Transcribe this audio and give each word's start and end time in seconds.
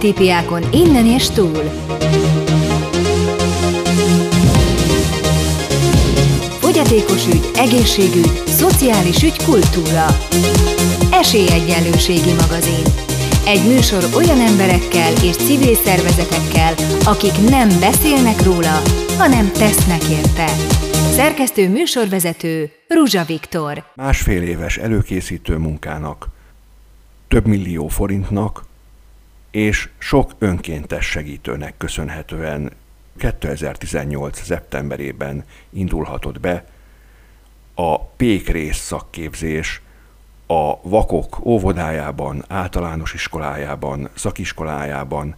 sztereotípiákon 0.00 0.62
innen 0.72 1.06
és 1.06 1.30
túl. 1.30 1.62
Fogyatékos 6.60 7.26
ügy, 7.26 7.50
egészségügy, 7.54 8.42
szociális 8.46 9.22
ügy, 9.22 9.44
kultúra. 9.44 10.06
Esélyegyenlőségi 11.12 12.32
magazin. 12.32 12.84
Egy 13.46 13.66
műsor 13.66 14.04
olyan 14.16 14.40
emberekkel 14.40 15.12
és 15.22 15.36
civil 15.36 15.74
szervezetekkel, 15.74 16.74
akik 17.04 17.50
nem 17.50 17.68
beszélnek 17.80 18.42
róla, 18.42 18.82
hanem 19.18 19.52
tesznek 19.52 20.02
érte. 20.10 20.46
Szerkesztő 21.12 21.68
műsorvezető 21.68 22.70
Ruzsa 22.88 23.24
Viktor. 23.24 23.84
Másfél 23.94 24.42
éves 24.42 24.76
előkészítő 24.76 25.56
munkának, 25.56 26.28
több 27.28 27.46
millió 27.46 27.88
forintnak 27.88 28.68
és 29.50 29.88
sok 29.98 30.32
önkéntes 30.38 31.06
segítőnek 31.06 31.74
köszönhetően 31.76 32.72
2018. 33.18 34.42
szeptemberében 34.42 35.44
indulhatott 35.70 36.40
be 36.40 36.64
a 37.74 37.98
Pékrész 38.00 38.76
szakképzés 38.76 39.82
a 40.46 40.88
vakok 40.88 41.44
óvodájában, 41.44 42.44
általános 42.48 43.14
iskolájában, 43.14 44.08
szakiskolájában, 44.14 45.34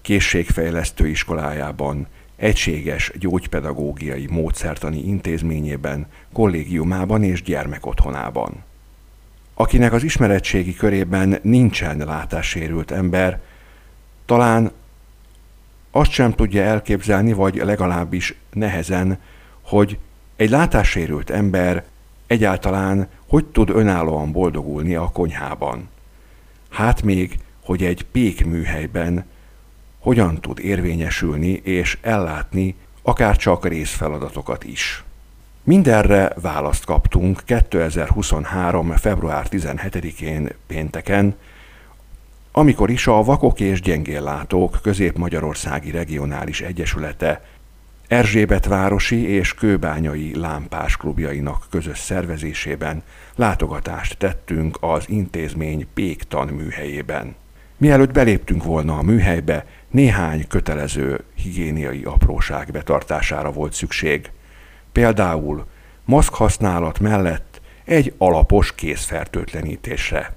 készségfejlesztő 0.00 1.06
iskolájában, 1.06 2.06
egységes 2.36 3.12
gyógypedagógiai 3.18 4.26
módszertani 4.30 4.98
intézményében, 4.98 6.06
kollégiumában 6.32 7.22
és 7.22 7.42
gyermekotthonában. 7.42 8.64
Akinek 9.54 9.92
az 9.92 10.02
ismeretségi 10.02 10.74
körében 10.74 11.38
nincsen 11.42 11.96
látássérült 11.98 12.90
ember, 12.90 13.40
talán 14.24 14.70
azt 15.90 16.10
sem 16.10 16.32
tudja 16.32 16.62
elképzelni, 16.62 17.32
vagy 17.32 17.54
legalábbis 17.54 18.34
nehezen, 18.52 19.18
hogy 19.62 19.98
egy 20.36 20.50
látássérült 20.50 21.30
ember 21.30 21.84
egyáltalán 22.26 23.08
hogy 23.32 23.44
tud 23.44 23.70
önállóan 23.70 24.32
boldogulni 24.32 24.94
a 24.94 25.10
konyhában. 25.12 25.88
Hát 26.70 27.02
még, 27.02 27.38
hogy 27.64 27.84
egy 27.84 28.04
pék 28.12 28.46
műhelyben 28.46 29.24
hogyan 29.98 30.40
tud 30.40 30.58
érvényesülni 30.58 31.52
és 31.52 31.98
ellátni 32.00 32.74
akár 33.02 33.36
csak 33.36 33.68
részfeladatokat 33.68 34.64
is. 34.64 35.04
Mindenre 35.64 36.32
választ 36.40 36.84
kaptunk 36.84 37.42
2023. 37.44 38.90
február 38.90 39.46
17-én 39.50 40.48
pénteken, 40.66 41.34
amikor 42.52 42.90
is 42.90 43.06
a 43.06 43.22
Vakok 43.22 43.60
és 43.60 43.80
Gyengéllátók 43.80 44.78
Közép-Magyarországi 44.82 45.90
Regionális 45.90 46.60
Egyesülete 46.60 47.44
Erzsébetvárosi 48.08 49.28
és 49.28 49.54
Kőbányai 49.54 50.38
Lámpás 50.38 50.96
klubjainak 50.96 51.66
közös 51.70 51.98
szervezésében 51.98 53.02
látogatást 53.36 54.18
tettünk 54.18 54.76
az 54.80 55.04
intézmény 55.08 55.86
Péktan 55.94 56.48
műhelyében. 56.48 57.34
Mielőtt 57.76 58.12
beléptünk 58.12 58.64
volna 58.64 58.98
a 58.98 59.02
műhelybe, 59.02 59.66
néhány 59.90 60.46
kötelező 60.48 61.24
higiéniai 61.34 62.02
apróság 62.04 62.70
betartására 62.72 63.52
volt 63.52 63.72
szükség. 63.72 64.30
Például 64.92 65.66
maszk 66.04 66.34
használat 66.34 66.98
mellett 66.98 67.60
egy 67.84 68.14
alapos 68.18 68.74
kézfertőtlenítésre. 68.74 70.32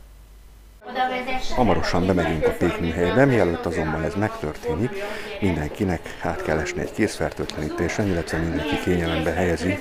Hamarosan 1.55 2.05
bemegyünk 2.05 2.45
a 2.47 2.51
pékműhelybe, 2.51 3.25
mielőtt 3.25 3.65
azonban 3.65 4.03
ez 4.03 4.15
megtörténik, 4.15 4.91
mindenkinek 5.41 6.17
át 6.21 6.43
kell 6.43 6.57
esni 6.57 6.81
egy 6.81 6.91
kézfertőtlenítésen, 6.91 8.07
illetve 8.07 8.37
mindenki 8.37 8.79
kényelembe 8.83 9.31
helyezi 9.31 9.77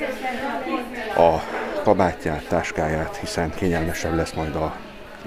a 1.16 1.38
kabátját, 1.82 2.48
táskáját, 2.48 3.16
hiszen 3.16 3.54
kényelmesebb 3.54 4.14
lesz 4.14 4.32
majd 4.32 4.54
a 4.54 4.76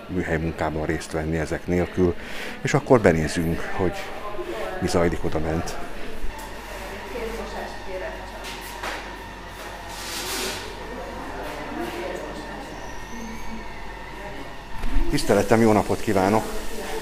műhely 0.07 0.38
munkában 0.38 0.86
részt 0.86 1.12
venni 1.12 1.38
ezek 1.38 1.68
nélkül, 1.68 2.16
és 2.62 2.74
akkor 2.74 3.02
benézünk, 3.02 3.59
hogy 3.59 3.96
mi 4.81 4.88
zajlik 4.88 5.24
oda 5.24 5.40
bent. 5.40 5.78
Tiszteletem, 15.17 15.61
jó 15.61 15.72
napot 15.72 16.01
kívánok! 16.01 16.44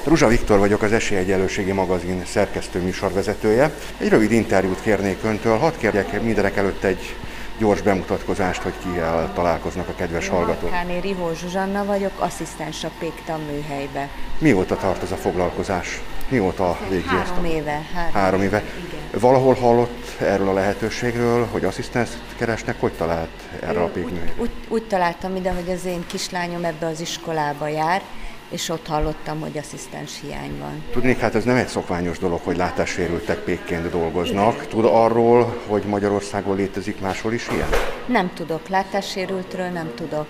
Ruzsa 0.03 0.27
Viktor 0.27 0.59
vagyok, 0.59 0.81
az 0.81 0.91
Esélyegyelőségi 0.91 1.71
magazin 1.71 2.25
szerkesztő 2.25 2.79
műsorvezetője. 2.79 3.73
Egy 3.97 4.09
rövid 4.09 4.31
interjút 4.31 4.81
kérnék 4.81 5.17
öntől, 5.23 5.57
hadd 5.57 5.73
kérjek 5.77 6.21
mindenek 6.21 6.57
előtt 6.57 6.83
egy 6.83 7.15
gyors 7.57 7.81
bemutatkozást, 7.81 8.61
hogy 8.61 8.73
kivel 8.83 9.31
találkoznak 9.33 9.87
a 9.87 9.95
kedves 9.95 10.27
hallgatók. 10.27 10.69
Káné 10.69 10.99
Rihó 10.99 11.33
Zsuzsanna 11.33 11.85
vagyok, 11.85 12.11
asszisztens 12.19 12.83
a 12.83 12.89
Péktan 12.99 13.39
műhelybe. 13.39 14.09
Mióta 14.37 14.75
tart 14.75 15.03
ez 15.03 15.11
a 15.11 15.15
foglalkozás? 15.15 16.01
Mióta 16.29 16.77
végzi 16.89 17.15
ezt? 17.15 17.27
Három 17.29 17.45
éve. 17.45 17.81
Három, 17.93 18.13
Három 18.13 18.41
éve. 18.41 18.57
Igen. 18.57 19.19
Valahol 19.19 19.53
hallott 19.53 20.19
erről 20.19 20.47
a 20.47 20.53
lehetőségről, 20.53 21.47
hogy 21.51 21.63
asszisztens 21.63 22.09
keresnek, 22.37 22.79
hogy 22.79 22.93
talált 22.93 23.41
erre 23.61 23.81
a 23.81 23.87
pékműhelyre? 23.87 24.33
Úgy, 24.37 24.41
úgy, 24.41 24.51
úgy 24.67 24.87
találtam 24.87 25.35
ide, 25.35 25.51
hogy 25.51 25.69
az 25.69 25.85
én 25.85 26.05
kislányom 26.07 26.65
ebbe 26.65 26.85
az 26.85 26.99
iskolába 27.01 27.67
jár, 27.67 28.01
és 28.49 28.69
ott 28.69 28.87
hallottam, 28.87 29.39
hogy 29.39 29.57
asszisztens 29.57 30.21
hiány 30.21 30.59
van. 30.59 30.83
Tudnék, 30.91 31.19
hát 31.19 31.35
ez 31.35 31.43
nem 31.43 31.55
egy 31.55 31.67
szokványos 31.67 32.19
dolog, 32.19 32.39
hogy 32.43 32.57
látássérültek 32.57 33.37
pékként 33.37 33.89
dolgoznak. 33.89 34.67
Tud 34.67 34.85
arról, 34.85 35.61
hogy 35.67 35.83
Magyarországon 35.83 36.55
létezik 36.55 36.99
máshol 36.99 37.33
is 37.33 37.47
ilyen? 37.51 37.69
Nem 38.05 38.31
tudok, 38.33 38.67
látássérültről 38.67 39.67
nem 39.67 39.91
tudok. 39.95 40.27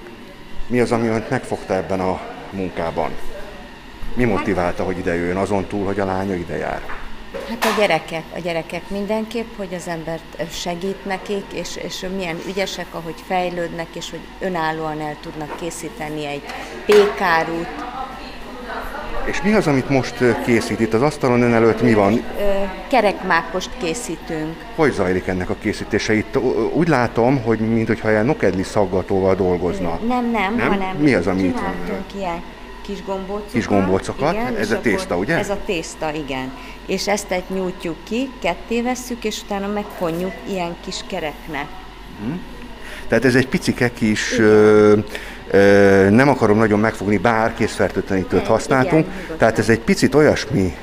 Mi 0.68 0.80
az, 0.80 0.92
ami 0.92 1.08
önt 1.08 1.30
megfogta 1.30 1.74
ebben 1.74 2.00
a 2.00 2.22
munkában? 2.52 3.12
Mi 4.14 4.24
motiválta, 4.24 4.84
hogy 4.84 4.98
ide 4.98 5.16
jöjjön, 5.16 5.38
azon 5.38 5.66
túl, 5.66 5.86
hogy 5.86 6.00
a 6.00 6.06
lánya 6.06 6.36
ide 6.36 6.58
jár? 6.58 7.05
Hát 7.50 7.66
a 7.66 7.80
gyerekek, 7.80 8.24
a 8.36 8.40
gyerekek 8.40 8.90
mindenképp, 8.90 9.58
hogy 9.58 9.74
az 9.74 9.88
embert 9.88 10.52
segít 10.52 11.06
nekik, 11.06 11.46
és, 11.54 11.76
és 11.76 12.06
milyen 12.16 12.38
ügyesek, 12.48 12.86
ahogy 12.92 13.24
fejlődnek, 13.28 13.88
és 13.94 14.10
hogy 14.10 14.20
önállóan 14.40 15.02
el 15.02 15.16
tudnak 15.22 15.56
készíteni 15.60 16.26
egy 16.26 16.42
pékárút. 16.86 17.68
És 19.26 19.42
mi 19.42 19.54
az, 19.54 19.68
amit 19.68 19.90
most 19.90 20.16
készít 20.46 20.80
itt 20.80 20.94
az 20.94 21.02
asztalon 21.02 21.42
ön 21.42 21.54
előtt, 21.54 21.82
mi 21.82 21.94
van? 21.94 22.24
Kerekmákost 22.88 23.70
készítünk. 23.78 24.56
Hogy 24.76 24.92
zajlik 24.92 25.28
ennek 25.28 25.50
a 25.50 25.56
készítése? 25.60 26.14
Itt 26.14 26.38
úgy 26.74 26.88
látom, 26.88 27.44
hogy 27.44 27.60
mintha 27.60 28.10
ilyen 28.10 28.26
nokedli 28.26 28.64
szaggatóval 28.64 29.36
dolgozna. 29.36 30.00
Nem, 30.08 30.32
nem, 30.32 30.56
Nem? 30.56 30.70
hanem 30.70 30.96
Mi 30.96 31.14
az, 31.14 31.28
ami 31.28 31.44
itt 31.44 31.60
van? 31.60 32.06
ilyen 32.16 32.42
kis 32.86 33.04
gombócokat. 33.06 33.52
Kis 33.52 33.68
gombócokat? 33.68 34.34
Igen, 34.34 34.56
Ez 34.56 34.72
a 34.72 34.80
tészta, 34.82 35.18
ugye? 35.18 35.38
Ez 35.38 35.50
a 35.50 35.58
tészta, 35.66 36.14
igen. 36.14 36.52
És 36.86 37.08
ezt 37.08 37.32
egy 37.32 37.44
nyújtjuk 37.48 37.96
ki, 38.04 38.30
ketté 38.42 38.82
vesszük, 38.82 39.24
és 39.24 39.42
utána 39.42 39.68
megfonjuk 39.68 40.34
ilyen 40.50 40.76
kis 40.86 41.04
kereknek. 41.08 41.66
Tehát 43.08 43.26
ez 43.26 43.36
egy 43.36 43.48
picike 43.48 43.94
kis, 43.94 44.40
ö, 44.40 44.98
ö, 45.52 46.10
nem 46.10 46.30
akarom 46.30 46.58
nagyon 46.58 46.80
megfogni, 46.80 47.18
bár 47.18 47.54
készfertőtlenítőt 47.54 48.48
használtunk. 48.48 49.06
igen. 49.26 49.38
Tehát 49.38 49.60
ez 49.60 49.70
egy 49.70 49.80
picit 49.80 50.16
olyasmi, 50.16 50.76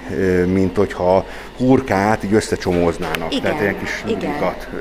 mint 0.47 0.77
hogyha 0.77 1.27
hurkát 1.57 2.25
így 2.25 2.35
összecsomóznának. 2.35 3.33
Igen, 3.33 3.43
Tehát 3.43 3.61
ilyen 3.61 3.79
kis 3.79 4.03
igen, 4.07 4.33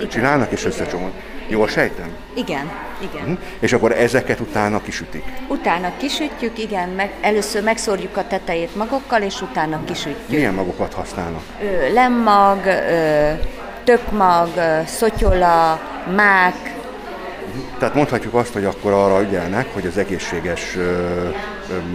csinálnak 0.09 0.51
és 0.51 0.65
összecsomóz. 0.65 1.11
Jól 1.51 1.67
sejtem? 1.67 2.09
Igen, 2.33 2.71
igen. 2.99 3.25
Hm? 3.25 3.33
És 3.59 3.73
akkor 3.73 3.91
ezeket 3.91 4.39
utána 4.39 4.81
kisütik. 4.81 5.23
Utána 5.47 5.91
kisütjük, 5.97 6.59
igen, 6.59 6.89
meg, 6.89 7.11
először 7.21 7.63
megszórjuk 7.63 8.17
a 8.17 8.27
tetejét 8.27 8.75
magokkal, 8.75 9.21
és 9.21 9.41
utána 9.41 9.83
kisütjük. 9.85 10.29
Milyen 10.29 10.53
magokat 10.53 10.93
használnak? 10.93 11.41
Ö, 11.61 11.93
lemmag, 11.93 12.65
ö, 12.65 13.31
tökmag, 13.83 14.49
ö, 14.55 14.79
szotyola, 14.85 15.79
mák, 16.15 16.79
Tehát 17.79 17.95
mondhatjuk 17.95 18.33
azt, 18.33 18.53
hogy 18.53 18.65
akkor 18.65 18.91
arra 18.91 19.21
ügyelnek, 19.21 19.73
hogy 19.73 19.85
az 19.85 19.97
egészséges 19.97 20.75
ö, 20.75 20.81
ö, 20.81 21.29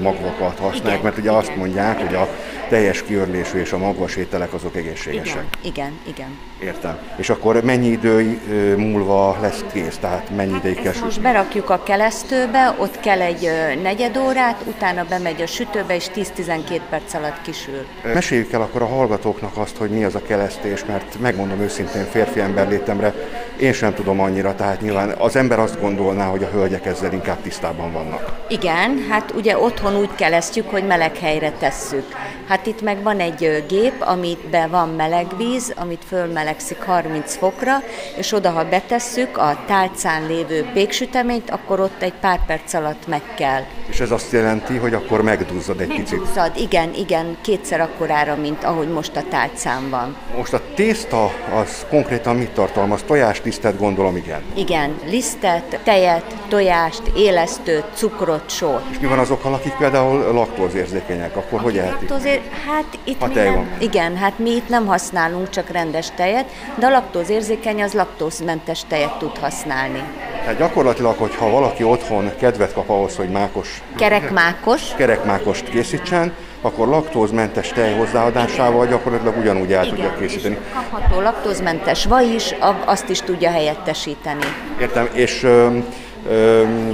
magvakat 0.02 0.58
használják, 0.58 0.84
Igen, 0.86 1.00
mert 1.02 1.18
ugye 1.18 1.30
azt 1.30 1.46
igen. 1.46 1.58
mondják, 1.58 1.98
hogy 1.98 2.14
a 2.14 2.28
teljes 2.68 3.02
kiörlésű 3.02 3.58
és 3.58 3.72
a 3.72 3.78
magvas 3.78 4.16
ételek 4.16 4.52
azok 4.52 4.76
egészségesek. 4.76 5.44
igen, 5.62 5.72
igen, 5.74 5.98
igen. 6.06 6.38
Értem. 6.62 6.98
És 7.16 7.30
akkor 7.30 7.64
mennyi 7.64 7.88
idő 7.88 8.40
múlva 8.76 9.38
lesz 9.40 9.64
kész? 9.72 9.96
Tehát 9.96 10.30
mennyi 10.36 10.56
ideig 10.56 10.80
kell 10.80 10.92
most 11.02 11.20
berakjuk 11.20 11.70
a 11.70 11.82
kelesztőbe, 11.82 12.74
ott 12.78 13.00
kell 13.00 13.20
egy 13.20 13.50
negyed 13.82 14.16
órát, 14.16 14.62
utána 14.66 15.04
bemegy 15.08 15.42
a 15.42 15.46
sütőbe, 15.46 15.94
és 15.94 16.06
10-12 16.14 16.80
perc 16.90 17.14
alatt 17.14 17.42
kisül. 17.42 17.86
Meséljük 18.14 18.52
el 18.52 18.60
akkor 18.60 18.82
a 18.82 18.86
hallgatóknak 18.86 19.56
azt, 19.56 19.76
hogy 19.76 19.90
mi 19.90 20.04
az 20.04 20.14
a 20.14 20.22
kelesztés, 20.22 20.84
mert 20.84 21.20
megmondom 21.20 21.60
őszintén 21.60 22.04
férfi 22.04 22.40
ember 22.40 22.68
létemre, 22.68 23.14
én 23.60 23.72
sem 23.72 23.94
tudom 23.94 24.20
annyira, 24.20 24.54
tehát 24.54 24.80
nyilván 24.80 25.14
az 25.18 25.36
ember 25.36 25.58
azt 25.58 25.80
gondolná, 25.80 26.26
hogy 26.26 26.42
a 26.42 26.48
hölgyek 26.48 26.86
ezzel 26.86 27.12
inkább 27.12 27.42
tisztában 27.42 27.92
vannak. 27.92 28.32
Igen, 28.48 29.06
hát 29.10 29.32
ugye 29.34 29.58
otthon 29.58 29.96
úgy 29.96 30.14
kelesztjük, 30.14 30.70
hogy 30.70 30.86
meleg 30.86 31.16
helyre 31.16 31.50
tesszük. 31.50 32.04
Hát 32.48 32.55
Hát 32.56 32.66
itt 32.66 32.82
meg 32.82 33.02
van 33.02 33.20
egy 33.20 33.64
gép, 33.68 33.94
amiben 33.98 34.70
van 34.70 34.88
meleg 34.88 35.26
víz, 35.36 35.72
amit 35.76 36.04
fölmelegszik 36.06 36.82
30 36.82 37.36
fokra, 37.36 37.76
és 38.16 38.32
oda, 38.32 38.50
ha 38.50 38.64
betesszük 38.64 39.36
a 39.36 39.58
tálcán 39.66 40.26
lévő 40.26 40.70
péksüteményt, 40.72 41.50
akkor 41.50 41.80
ott 41.80 42.02
egy 42.02 42.12
pár 42.20 42.46
perc 42.46 42.74
alatt 42.74 43.06
meg 43.06 43.22
kell. 43.34 43.62
És 43.88 44.00
ez 44.00 44.10
azt 44.10 44.32
jelenti, 44.32 44.76
hogy 44.76 44.94
akkor 44.94 45.22
megduzzad 45.22 45.80
egy 45.80 45.86
picit? 45.86 46.10
Megduzzad, 46.10 46.56
igen, 46.56 46.94
igen, 46.94 47.36
kétszer 47.40 47.80
akkorára, 47.80 48.36
mint 48.36 48.64
ahogy 48.64 48.88
most 48.88 49.16
a 49.16 49.22
tálcán 49.28 49.90
van. 49.90 50.16
Most 50.36 50.52
a 50.52 50.60
tészta 50.74 51.24
az 51.54 51.86
konkrétan 51.88 52.36
mit 52.36 52.50
tartalmaz? 52.50 53.02
Tojást, 53.02 53.44
lisztet 53.44 53.78
gondolom, 53.78 54.16
igen? 54.16 54.42
Igen, 54.54 54.98
lisztet, 55.04 55.80
tejet, 55.84 56.34
tojást, 56.48 57.02
élesztőt, 57.16 57.84
cukrot, 57.94 58.50
sót. 58.50 58.82
És 58.90 58.98
mi 58.98 59.06
van 59.06 59.18
azokkal, 59.18 59.54
akik 59.54 59.72
például 59.72 60.32
laktózérzékenyek, 60.32 61.36
akkor 61.36 61.60
hogy 61.60 61.78
ehetik? 61.78 62.08
Laktózér... 62.08 62.40
Hát 62.66 62.98
itt 63.04 63.20
ha 63.20 63.26
mi 63.26 63.34
nem... 63.34 63.54
Van. 63.54 63.68
Igen, 63.78 64.16
hát 64.16 64.38
mi 64.38 64.50
itt 64.50 64.68
nem 64.68 64.86
használunk 64.86 65.50
csak 65.50 65.70
rendes 65.70 66.06
tejet, 66.16 66.44
de 66.74 66.86
a 66.86 66.90
laktózérzékeny 66.90 67.82
az 67.82 67.92
laktózmentes 67.92 68.84
tejet 68.88 69.18
tud 69.18 69.38
használni. 69.38 70.02
Tehát 70.40 70.58
gyakorlatilag, 70.58 71.16
hogyha 71.18 71.50
valaki 71.50 71.82
otthon 71.82 72.30
kedvet 72.38 72.72
kap 72.72 72.88
ahhoz, 72.88 73.16
hogy 73.16 73.28
mákos... 73.28 73.82
Kerekmákos. 73.96 74.94
Kerekmákost 74.96 75.68
készítsen, 75.68 76.32
akkor 76.60 76.88
laktózmentes 76.88 77.68
tej 77.68 77.94
hozzáadásával 77.96 78.86
gyakorlatilag 78.86 79.36
ugyanúgy 79.36 79.72
el 79.72 79.84
Igen, 79.84 79.94
tudja 79.94 80.16
készíteni. 80.18 80.58
kapható 80.74 81.20
laktózmentes 81.20 82.04
vaj 82.04 82.26
is, 82.26 82.54
azt 82.84 83.08
is 83.08 83.20
tudja 83.20 83.50
helyettesíteni. 83.50 84.44
Értem, 84.80 85.08
és 85.12 85.46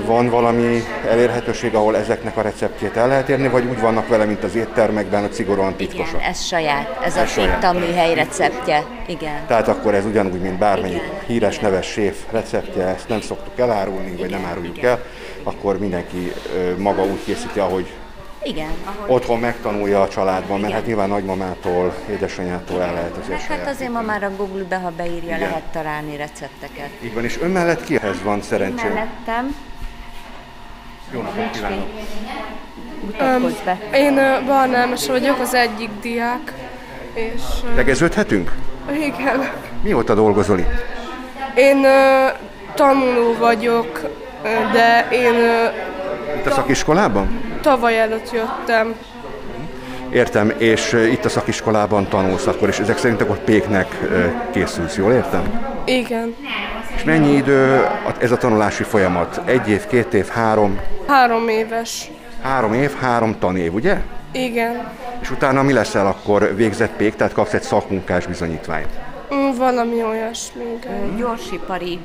van 0.07 0.29
valami 0.29 0.83
elérhetőség, 1.09 1.75
ahol 1.75 1.97
ezeknek 1.97 2.37
a 2.37 2.43
receptjét 2.43 2.97
el 2.97 3.09
lehet 3.09 3.29
érni, 3.29 3.49
vagy 3.49 3.65
úgy 3.65 3.81
vannak 3.81 4.09
vele, 4.09 4.25
mint 4.25 4.45
az 4.45 4.55
éttermekben, 4.55 5.25
a 5.25 5.29
szigorúan 5.31 5.75
titkosak? 5.77 6.15
Igen, 6.15 6.29
ez 6.29 6.43
saját, 6.43 6.99
ez, 7.05 7.17
ez 7.17 7.23
a 7.23 7.27
saját. 7.27 7.73
műhely 7.73 8.15
receptje. 8.15 8.85
Igen. 9.07 9.47
Tehát 9.47 9.69
akkor 9.69 9.95
ez 9.95 10.05
ugyanúgy, 10.05 10.41
mint 10.41 10.59
bármelyik 10.59 10.97
Igen. 10.97 11.21
híres, 11.27 11.59
neves 11.59 11.87
séf 11.87 12.17
receptje, 12.31 12.87
ezt 12.87 13.09
nem 13.09 13.21
szoktuk 13.21 13.59
elárulni, 13.59 14.17
vagy 14.17 14.31
nem 14.31 14.45
áruljuk 14.51 14.77
Igen. 14.77 14.91
el, 14.91 15.03
akkor 15.43 15.79
mindenki 15.79 16.33
maga 16.77 17.03
úgy 17.03 17.25
készíti, 17.25 17.59
ahogy 17.59 17.87
igen. 18.45 18.71
Ahogy... 18.85 19.11
Otthon 19.11 19.39
megtanulja 19.39 20.03
a 20.03 20.09
családban, 20.09 20.61
mert 20.61 20.73
hát 20.73 20.87
nyilván 20.87 21.09
nagymamától, 21.09 21.95
édesanyától 22.11 22.83
el 22.83 22.95
lehet 22.95 23.17
azért 23.17 23.41
Hát 23.41 23.67
azért 23.67 23.93
ma 23.93 24.01
már 24.01 24.23
a 24.23 24.31
Google-be, 24.37 24.77
ha 24.77 24.91
beírja, 24.97 25.37
Igen. 25.37 25.39
lehet 25.39 25.63
találni 25.63 26.17
recepteket. 26.17 26.89
Így 27.05 27.15
van, 27.15 27.25
és 27.25 27.39
ön 27.41 27.51
mellett 27.51 27.85
kihez 27.85 28.23
van 28.23 28.43
szerencsé? 28.43 28.87
Én 28.87 28.93
mellettem. 28.93 29.57
Jó 31.13 31.21
napot 31.21 31.51
kívánok! 31.51 31.87
Um, 33.21 33.55
én 33.93 34.13
uh, 34.13 35.07
vagyok, 35.07 35.39
az 35.41 35.55
egyik 35.55 35.91
diák. 36.01 36.53
És, 37.15 37.43
uh, 37.65 37.75
Tegeződhetünk? 37.75 38.53
Igen. 38.93 39.51
Mióta 39.83 40.15
dolgozol 40.15 40.59
itt? 40.59 40.85
Én 41.55 41.77
uh, 41.77 42.39
tanuló 42.75 43.35
vagyok, 43.39 44.01
de 44.73 45.09
én... 45.11 45.35
Itt 46.37 46.47
a 46.47 46.51
szakiskolában? 46.51 47.52
Tavaly 47.63 48.01
előtt 48.01 48.33
jöttem. 48.33 48.95
Értem, 50.13 50.53
és 50.59 50.93
itt 50.93 51.25
a 51.25 51.29
szakiskolában 51.29 52.09
tanulsz 52.09 52.47
akkor, 52.47 52.69
és 52.69 52.79
ezek 52.79 52.99
szerint 52.99 53.21
akkor 53.21 53.39
péknek 53.39 53.99
készülsz, 54.51 54.97
jól 54.97 55.13
értem? 55.13 55.43
Igen. 55.85 56.35
És 56.97 57.05
mennyi 57.05 57.33
idő 57.33 57.87
ez 58.19 58.31
a 58.31 58.37
tanulási 58.37 58.83
folyamat? 58.83 59.41
Egy 59.45 59.69
év, 59.69 59.87
két 59.87 60.15
év, 60.15 60.29
három? 60.29 60.81
Három 61.07 61.49
éves. 61.49 62.11
Három 62.43 62.75
év, 62.75 62.95
három 63.01 63.39
tanév, 63.39 63.75
ugye? 63.75 63.97
Igen. 64.33 64.89
És 65.21 65.31
utána 65.31 65.63
mi 65.63 65.73
leszel 65.73 66.07
akkor 66.07 66.57
végzett 66.57 66.93
pék, 66.97 67.15
tehát 67.17 67.33
kapsz 67.33 67.53
egy 67.53 67.63
szakmunkás 67.63 68.27
bizonyítványt? 68.27 68.89
Valami 69.57 70.03
olyasmi. 70.03 70.65
Gyorsipari 71.17 71.99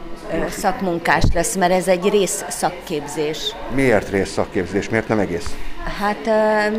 szakmunkás 0.49 1.23
lesz, 1.33 1.55
mert 1.55 1.71
ez 1.71 1.87
egy 1.87 2.09
rész 2.09 2.43
szakképzés. 2.47 3.55
Miért 3.73 4.09
rész 4.09 4.29
szakképzés? 4.29 4.89
Miért 4.89 5.07
nem 5.07 5.19
egész? 5.19 5.55
Hát, 5.99 6.25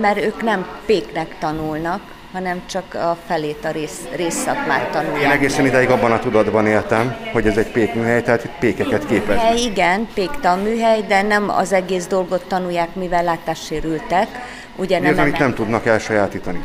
mert 0.01 0.23
ők 0.25 0.43
nem 0.43 0.67
péknek 0.87 1.39
tanulnak, 1.39 2.01
hanem 2.33 2.63
csak 2.67 2.95
a 2.95 3.17
felét 3.27 3.65
a 3.65 3.71
rész, 3.71 4.01
részszakmát 4.17 4.91
tanulják. 4.91 5.23
Én 5.23 5.31
egészen 5.31 5.67
ideig 5.67 5.91
abban 5.91 6.13
a 6.13 6.19
tudatban 6.19 6.67
éltem, 6.67 7.17
hogy 7.33 7.47
ez 7.47 7.57
egy 7.57 7.71
pékműhely, 7.71 8.23
tehát 8.23 8.45
itt 8.45 8.59
pékeket 8.59 9.07
képez. 9.07 9.37
Műhely, 9.37 9.61
igen, 9.61 10.09
péktanműhely, 10.15 11.03
de 11.09 11.23
nem 11.23 11.49
az 11.49 11.73
egész 11.73 12.07
dolgot 12.07 12.45
tanulják, 12.49 12.95
mivel 12.95 13.25
látássérültek. 13.25 14.27
Ugye 14.77 14.99
Mi 14.99 15.05
nem 15.05 15.15
az, 15.15 15.19
amit 15.21 15.39
nem 15.39 15.55
tudnak 15.55 15.87
elsajátítani? 15.87 16.61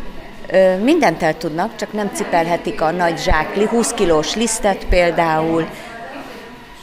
Mindent 0.84 1.24
el 1.24 1.38
tudnak, 1.38 1.76
csak 1.76 1.94
nem 1.94 2.12
cipelhetik 2.14 2.82
a 2.82 2.92
nagy 2.92 3.18
zsákli, 3.20 3.66
20 3.66 3.94
kilós 3.94 4.36
lisztet 4.36 4.86
például. 4.86 5.64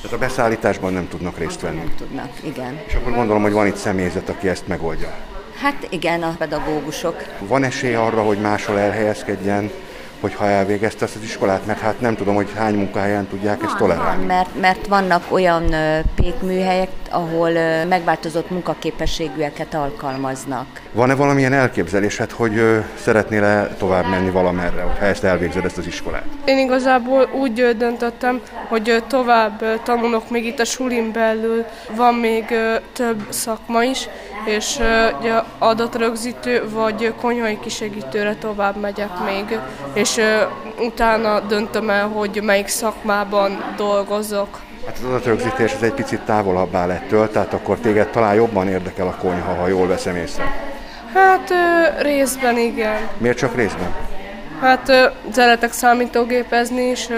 Tehát 0.02 0.17
a 0.17 0.19
beszállításban 0.19 0.93
nem 0.93 1.08
tudnak 1.08 1.38
részt 1.38 1.61
venni. 1.61 1.76
Nem 1.76 1.94
tudnak, 1.99 2.28
igen. 2.44 2.81
És 2.87 2.94
akkor 2.94 3.12
gondolom, 3.12 3.43
hogy 3.43 3.52
van 3.52 3.67
itt 3.67 3.76
személyzet, 3.76 4.28
aki 4.28 4.49
ezt 4.49 4.67
megoldja. 4.67 5.12
Hát 5.61 5.87
igen, 5.90 6.22
a 6.22 6.34
pedagógusok. 6.38 7.25
Van 7.38 7.64
esély 7.64 7.94
arra, 7.94 8.22
hogy 8.22 8.38
máshol 8.38 8.78
elhelyezkedjen, 8.78 9.70
hogyha 10.20 10.46
elvégezte 10.46 11.05
ezt 11.05 11.17
az 11.17 11.22
iskolát, 11.22 11.67
mert 11.67 11.81
hát 11.81 12.00
nem 12.00 12.17
tudom, 12.17 12.34
hogy 12.34 12.49
hány 12.56 12.75
munkahelyen 12.75 13.26
tudják 13.26 13.62
ezt 13.62 13.76
tolerálni. 13.76 14.17
Van, 14.17 14.26
mert, 14.26 14.61
mert 14.61 14.87
vannak 14.87 15.25
olyan 15.28 15.75
pékműhelyek, 16.14 16.88
ahol 17.11 17.50
megváltozott 17.88 18.50
munkaképességűeket 18.50 19.75
alkalmaznak. 19.75 20.67
Van-e 20.93 21.14
valamilyen 21.14 21.52
elképzelésed, 21.52 22.31
hogy 22.31 22.82
szeretnél-e 22.94 23.75
tovább 23.78 24.08
menni 24.08 24.31
valamerre, 24.31 24.82
ha 24.82 25.05
ezt 25.05 25.25
elvégzed 25.25 25.64
ezt 25.64 25.78
az 25.78 25.87
iskolát? 25.87 26.25
Én 26.44 26.58
igazából 26.58 27.28
úgy 27.32 27.76
döntöttem, 27.76 28.40
hogy 28.69 29.05
tovább 29.08 29.82
tanulok 29.82 30.31
még 30.31 30.44
itt 30.44 30.58
a 30.58 30.64
sulin 30.64 31.12
belül, 31.12 31.64
van 31.96 32.14
még 32.14 32.44
több 32.93 33.26
szakma 33.28 33.82
is, 33.82 34.08
és 34.44 34.78
adatrögzítő 35.58 36.69
vagy 36.70 37.14
konyhai 37.20 37.58
kisegítőre 37.60 38.34
tovább 38.34 38.76
megyek 38.76 39.10
még, 39.25 39.58
és 39.92 40.20
utána 40.78 41.40
döntöm 41.40 41.90
el, 41.90 42.08
hogy 42.08 42.42
melyik 42.42 42.69
szakmában 42.69 43.75
dolgozok. 43.76 44.60
Hát 44.87 44.98
az 44.98 45.04
adatrögzítés 45.04 45.72
ez 45.72 45.82
egy 45.82 45.92
picit 45.92 46.20
távolabbá 46.20 46.87
lett 46.87 47.08
től, 47.08 47.31
tehát 47.31 47.54
akkor 47.54 47.78
téged 47.78 48.09
talán 48.09 48.35
jobban 48.35 48.68
érdekel 48.68 49.06
a 49.06 49.16
konyha, 49.20 49.54
ha 49.54 49.68
jól 49.68 49.87
veszem 49.87 50.16
észre. 50.16 50.44
Hát 51.14 51.52
részben 52.02 52.59
igen. 52.59 52.99
Miért 53.18 53.37
csak 53.37 53.54
részben? 53.54 53.94
Hát 54.61 55.12
szeretek 55.30 55.73
számítógépezni 55.73 56.82
is, 56.82 57.09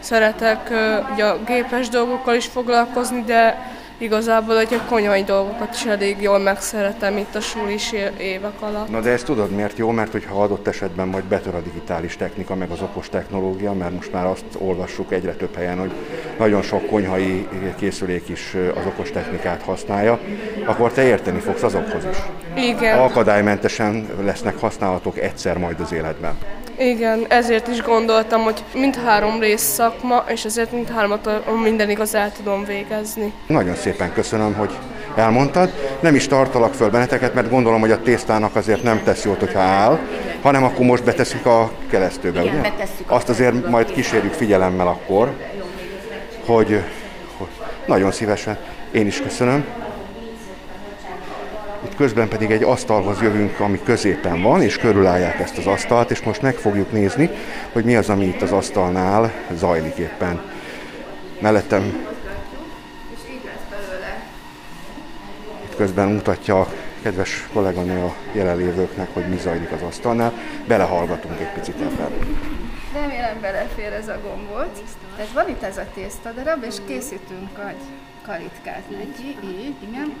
szeretek 0.00 0.70
ugye, 1.12 1.24
a 1.24 1.38
gépes 1.46 1.88
dolgokkal 1.88 2.34
is 2.34 2.46
foglalkozni, 2.46 3.22
de 3.26 3.72
igazából, 3.98 4.56
hogy 4.56 4.74
a 4.74 4.88
konyhai 4.88 5.22
dolgokat 5.22 5.74
is 5.74 5.84
elég 5.84 6.22
jól 6.22 6.38
megszeretem 6.38 7.16
itt 7.16 7.34
a 7.34 7.40
sulis 7.40 7.92
évek 8.18 8.60
alatt. 8.60 8.90
Na 8.90 9.00
de 9.00 9.10
ezt 9.10 9.24
tudod 9.24 9.50
miért 9.50 9.78
jó? 9.78 9.90
Mert 9.90 10.12
hogyha 10.12 10.42
adott 10.42 10.66
esetben 10.66 11.08
majd 11.08 11.24
betör 11.24 11.54
a 11.54 11.60
digitális 11.60 12.16
technika, 12.16 12.54
meg 12.54 12.70
az 12.70 12.80
okos 12.82 13.08
technológia, 13.08 13.72
mert 13.72 13.94
most 13.94 14.12
már 14.12 14.26
azt 14.26 14.44
olvassuk 14.58 15.12
egyre 15.12 15.32
több 15.32 15.54
helyen, 15.54 15.78
hogy 15.78 15.92
nagyon 16.38 16.62
sok 16.62 16.86
konyhai 16.86 17.48
készülék 17.76 18.28
is 18.28 18.56
az 18.74 18.86
okos 18.86 19.10
technikát 19.10 19.62
használja, 19.62 20.18
akkor 20.64 20.92
te 20.92 21.02
érteni 21.02 21.38
fogsz 21.38 21.62
azokhoz 21.62 22.04
is. 22.10 22.16
Igen. 22.64 22.98
Akadálymentesen 22.98 24.08
lesznek 24.20 24.58
használhatók 24.60 25.18
egyszer 25.18 25.58
majd 25.58 25.80
az 25.80 25.92
életben. 25.92 26.38
Igen, 26.78 27.26
ezért 27.28 27.68
is 27.68 27.82
gondoltam, 27.82 28.42
hogy 28.42 28.64
mindhárom 28.74 29.40
rész 29.40 29.62
szakma, 29.62 30.24
és 30.26 30.44
ezért 30.44 30.72
mindhármat 30.72 31.30
minden 31.62 31.90
igaz 31.90 32.14
el 32.14 32.32
tudom 32.32 32.64
végezni. 32.64 33.32
Nagyon 33.46 33.74
szépen 33.74 34.12
köszönöm, 34.12 34.54
hogy 34.54 34.70
elmondtad. 35.14 35.72
Nem 36.00 36.14
is 36.14 36.26
tartalak 36.26 36.74
föl 36.74 36.90
benneteket, 36.90 37.34
mert 37.34 37.50
gondolom, 37.50 37.80
hogy 37.80 37.90
a 37.90 38.02
tésztának 38.02 38.56
azért 38.56 38.82
nem 38.82 39.02
tesz 39.04 39.24
jót, 39.24 39.38
hogyha 39.38 39.60
áll, 39.60 39.98
hanem 40.42 40.64
akkor 40.64 40.86
most 40.86 41.04
beteszik 41.04 41.46
a 41.46 41.70
keresztőbe, 41.90 42.42
Igen, 42.42 42.58
ugye? 42.58 42.70
Azt 43.06 43.28
azért 43.28 43.68
majd 43.68 43.92
kísérjük 43.92 44.32
figyelemmel 44.32 44.86
akkor, 44.86 45.32
hogy, 46.46 46.82
hogy 47.36 47.48
nagyon 47.86 48.12
szívesen. 48.12 48.58
Én 48.90 49.06
is 49.06 49.20
köszönöm. 49.20 49.64
Itt 51.84 51.96
közben 51.96 52.28
pedig 52.28 52.50
egy 52.50 52.62
asztalhoz 52.62 53.20
jövünk, 53.20 53.60
ami 53.60 53.80
középen 53.82 54.42
van, 54.42 54.62
és 54.62 54.78
körülállják 54.78 55.40
ezt 55.40 55.58
az 55.58 55.66
asztalt, 55.66 56.10
és 56.10 56.20
most 56.20 56.42
meg 56.42 56.54
fogjuk 56.54 56.92
nézni, 56.92 57.30
hogy 57.72 57.84
mi 57.84 57.96
az, 57.96 58.08
ami 58.08 58.24
itt 58.24 58.42
az 58.42 58.52
asztalnál 58.52 59.32
zajlik 59.54 59.96
éppen. 59.96 60.40
Mellettem 61.40 62.06
itt 65.64 65.76
közben 65.76 66.08
mutatja 66.08 66.60
a 66.60 66.68
kedves 67.02 67.48
kolléganő 67.52 68.02
a 68.02 68.14
jelenlévőknek, 68.32 69.08
hogy 69.12 69.28
mi 69.28 69.36
zajlik 69.36 69.72
az 69.72 69.82
asztalnál. 69.82 70.32
Belehallgatunk 70.66 71.40
egy 71.40 71.52
picit 71.52 71.80
ebben. 71.80 72.10
Remélem 72.94 73.40
belefér 73.40 73.92
ez 73.92 74.08
a 74.08 74.18
gombóc. 74.22 74.78
Ez 75.20 75.32
van 75.34 75.48
itt 75.48 75.62
ez 75.62 75.76
a 75.76 75.86
tésztadarab, 75.94 76.62
és 76.62 76.74
készítünk 76.86 77.58
egy 77.68 77.82
kalitkát 78.26 78.82
neki, 78.90 79.36
igen 79.88 80.12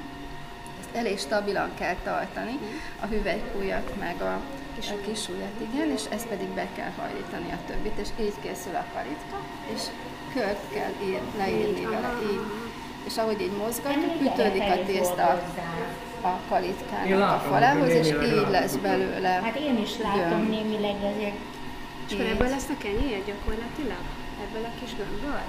elég 0.98 1.18
stabilan 1.18 1.70
kell 1.78 1.96
tartani 2.04 2.58
a 3.00 3.06
hüvelykújat 3.06 3.88
meg 3.98 4.20
a 4.20 4.40
A 4.78 5.00
kis 5.06 5.28
ujjat, 5.28 5.56
igen, 5.72 5.88
és 5.96 6.02
ezt 6.10 6.26
pedig 6.26 6.48
be 6.48 6.66
kell 6.76 6.92
hajlítani 6.98 7.50
a 7.52 7.58
többit, 7.66 7.98
és 7.98 8.08
így 8.20 8.34
készül 8.42 8.74
a 8.74 8.84
karitka, 8.94 9.36
és 9.74 9.82
kört 10.34 10.64
kell 10.74 10.92
ír, 11.08 11.20
leírni 11.38 11.84
vele, 11.84 12.10
így. 12.32 12.40
És 13.06 13.16
ahogy 13.16 13.40
így 13.40 13.56
mozgatjuk, 13.64 14.20
ütődik 14.20 14.62
a 14.62 14.78
tészta 14.86 15.26
a 16.20 16.32
kalitkának 16.48 17.30
a 17.36 17.38
falához, 17.48 17.88
és 17.88 18.06
így 18.06 18.46
lesz 18.50 18.74
belőle 18.76 19.28
Hát 19.28 19.56
én 19.56 19.78
is 19.86 19.98
látom 19.98 20.28
gömb. 20.28 20.48
némileg 20.50 20.96
azért. 21.12 21.38
És 22.06 22.12
akkor 22.12 22.26
ebből 22.26 22.48
lesz 22.48 22.68
a 22.68 22.78
kenyér 22.78 23.20
gyakorlatilag? 23.26 24.04
Ebből 24.44 24.64
a 24.64 24.72
kis 24.80 24.92
gömbből? 24.96 25.40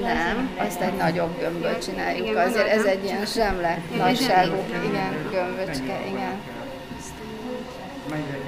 Nem, 0.00 0.48
azt 0.66 0.80
egy 0.80 0.92
nagyobb 0.92 1.38
gömböt 1.40 1.84
csináljuk. 1.84 2.26
Igen, 2.26 2.46
Azért 2.48 2.68
ez 2.68 2.84
egy 2.84 3.04
ilyen 3.04 3.26
zsemle 3.26 3.78
nagyságú, 3.98 4.54
igen, 4.88 5.12
gömböcske, 5.30 6.00
igen. 6.06 6.32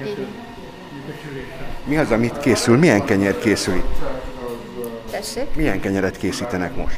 Így. 0.05 0.25
Mi 1.85 1.97
az, 1.97 2.11
amit 2.11 2.37
készül? 2.39 2.77
Milyen 2.77 3.05
kenyer 3.05 3.37
készül 3.39 3.75
itt? 3.75 3.95
Tessék? 5.11 5.55
Milyen 5.55 5.79
kenyeret 5.79 6.17
készítenek 6.17 6.75
most? 6.75 6.97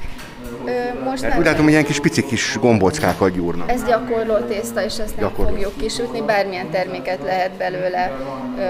Ö, 0.65 1.03
most 1.03 1.21
nem 1.21 1.37
úgy 1.37 1.45
látom, 1.45 1.63
hogy 1.63 1.71
ilyen 1.71 1.83
kis 1.85 1.99
pici 1.99 2.25
kis 2.25 2.57
gombóckákat 2.59 3.31
gyúrnak. 3.33 3.69
Ez 3.71 3.83
gyakorló 3.83 4.37
tészta, 4.37 4.83
és 4.83 4.97
ezt 4.97 5.15
nem 5.15 5.29
Gyakorló. 5.29 5.51
fogjuk 5.51 5.77
kisütni, 5.77 6.21
bármilyen 6.21 6.69
terméket 6.69 7.23
lehet 7.23 7.51
belőle 7.51 8.11
ö, 8.57 8.61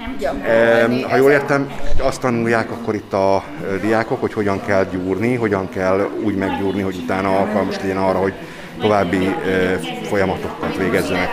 Em, 0.00 0.16
gyakorolni. 0.18 1.02
Ha 1.02 1.16
jól 1.16 1.30
értem, 1.30 1.70
azt 2.02 2.20
tanulják 2.20 2.70
akkor 2.70 2.94
itt 2.94 3.12
a 3.12 3.42
diákok, 3.80 4.20
hogy 4.20 4.32
hogyan 4.32 4.64
kell 4.66 4.84
gyúrni, 4.84 5.34
hogyan 5.34 5.68
kell 5.68 6.08
úgy 6.22 6.34
meggyúrni, 6.34 6.80
hogy 6.82 6.96
utána 7.02 7.38
alkalmas 7.38 7.76
legyen 7.80 7.96
arra, 7.96 8.18
hogy 8.18 8.32
további 8.80 9.34
ö, 9.46 9.74
folyamatokat 10.02 10.76
végezzenek 10.76 11.28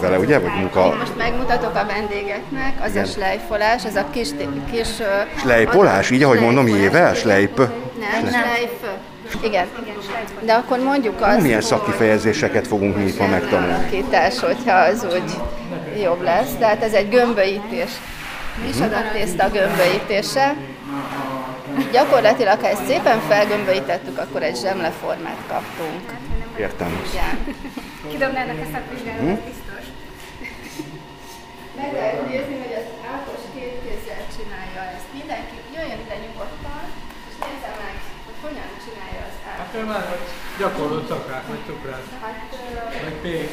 vele, 0.00 0.18
ugye? 0.18 0.38
Vagy 0.38 0.50
munka 0.58 0.94
Most 0.98 1.16
megmutatok 1.18 1.74
a 1.74 1.86
vendégeknek, 1.86 2.72
az 2.84 2.90
Igen. 2.90 3.04
a 3.04 3.06
slejfolás, 3.06 3.84
ez 3.84 3.96
a 3.96 4.04
kis, 4.10 4.28
kis 4.70 4.88
slejpolás, 5.36 6.10
így 6.10 6.22
ahogy 6.22 6.40
mondom, 6.40 6.66
jével, 6.66 7.14
slejp. 7.14 7.56
Nem, 7.58 8.30
slejf. 8.30 8.70
Igen. 9.44 9.66
De 10.44 10.52
akkor 10.52 10.78
mondjuk 10.78 11.14
azt, 11.20 11.40
Milyen 11.40 11.60
szakkifejezéseket 11.60 12.66
fogunk 12.66 12.96
mi 12.96 13.02
itt 13.04 13.18
ma 13.18 13.26
megtanulni? 13.26 13.72
alakítás, 13.72 14.40
hogyha 14.40 14.76
az 14.76 15.06
úgy 15.12 15.32
jobb 16.00 16.22
lesz. 16.22 16.52
Tehát 16.58 16.82
ez 16.82 16.92
egy 16.92 17.08
gömböítés. 17.08 17.90
Mi 18.62 18.68
is 18.68 18.80
a 18.80 19.10
tészta 19.12 19.50
gömböítése. 19.50 20.54
Gyakorlatilag, 21.92 22.60
ha 22.60 22.68
ezt 22.68 22.86
szépen 22.86 23.20
felgömböítettük, 23.20 24.18
akkor 24.18 24.42
egy 24.42 24.56
zsemleformát 24.56 25.42
kaptunk. 25.48 26.04
Értem. 26.58 27.00
Igen. 27.12 27.56
Kidobnának 28.10 28.58
a 28.64 28.66
szakvizsgálatot, 28.72 29.44
biztos. 29.50 29.84
Meg 31.76 31.90
lehet 31.92 32.26
nézni, 32.28 32.56
hogy 32.64 32.74
az 32.80 32.86
Ákos 33.14 33.42
két 33.54 33.74
kézzel 33.84 34.22
csinálja 34.36 34.82
ezt. 34.94 35.08
Mindenki 35.18 35.56
jöjjön 35.74 36.00
ide 36.04 36.16
nyugodtan, 36.24 36.84
és 37.28 37.36
nézze 37.44 37.70
meg, 37.82 37.94
hogy 38.26 38.38
hogyan 38.46 38.70
csinálja 38.84 39.22
az 39.30 39.36
Ákos. 39.48 39.58
Hát 39.60 39.72
ő 39.78 39.82
már 39.92 40.04
gyakorló 40.60 40.98
szakrák, 41.08 41.44
vagy 41.50 41.62
cukrász, 41.66 42.08
vagy 43.04 43.18
pék. 43.24 43.50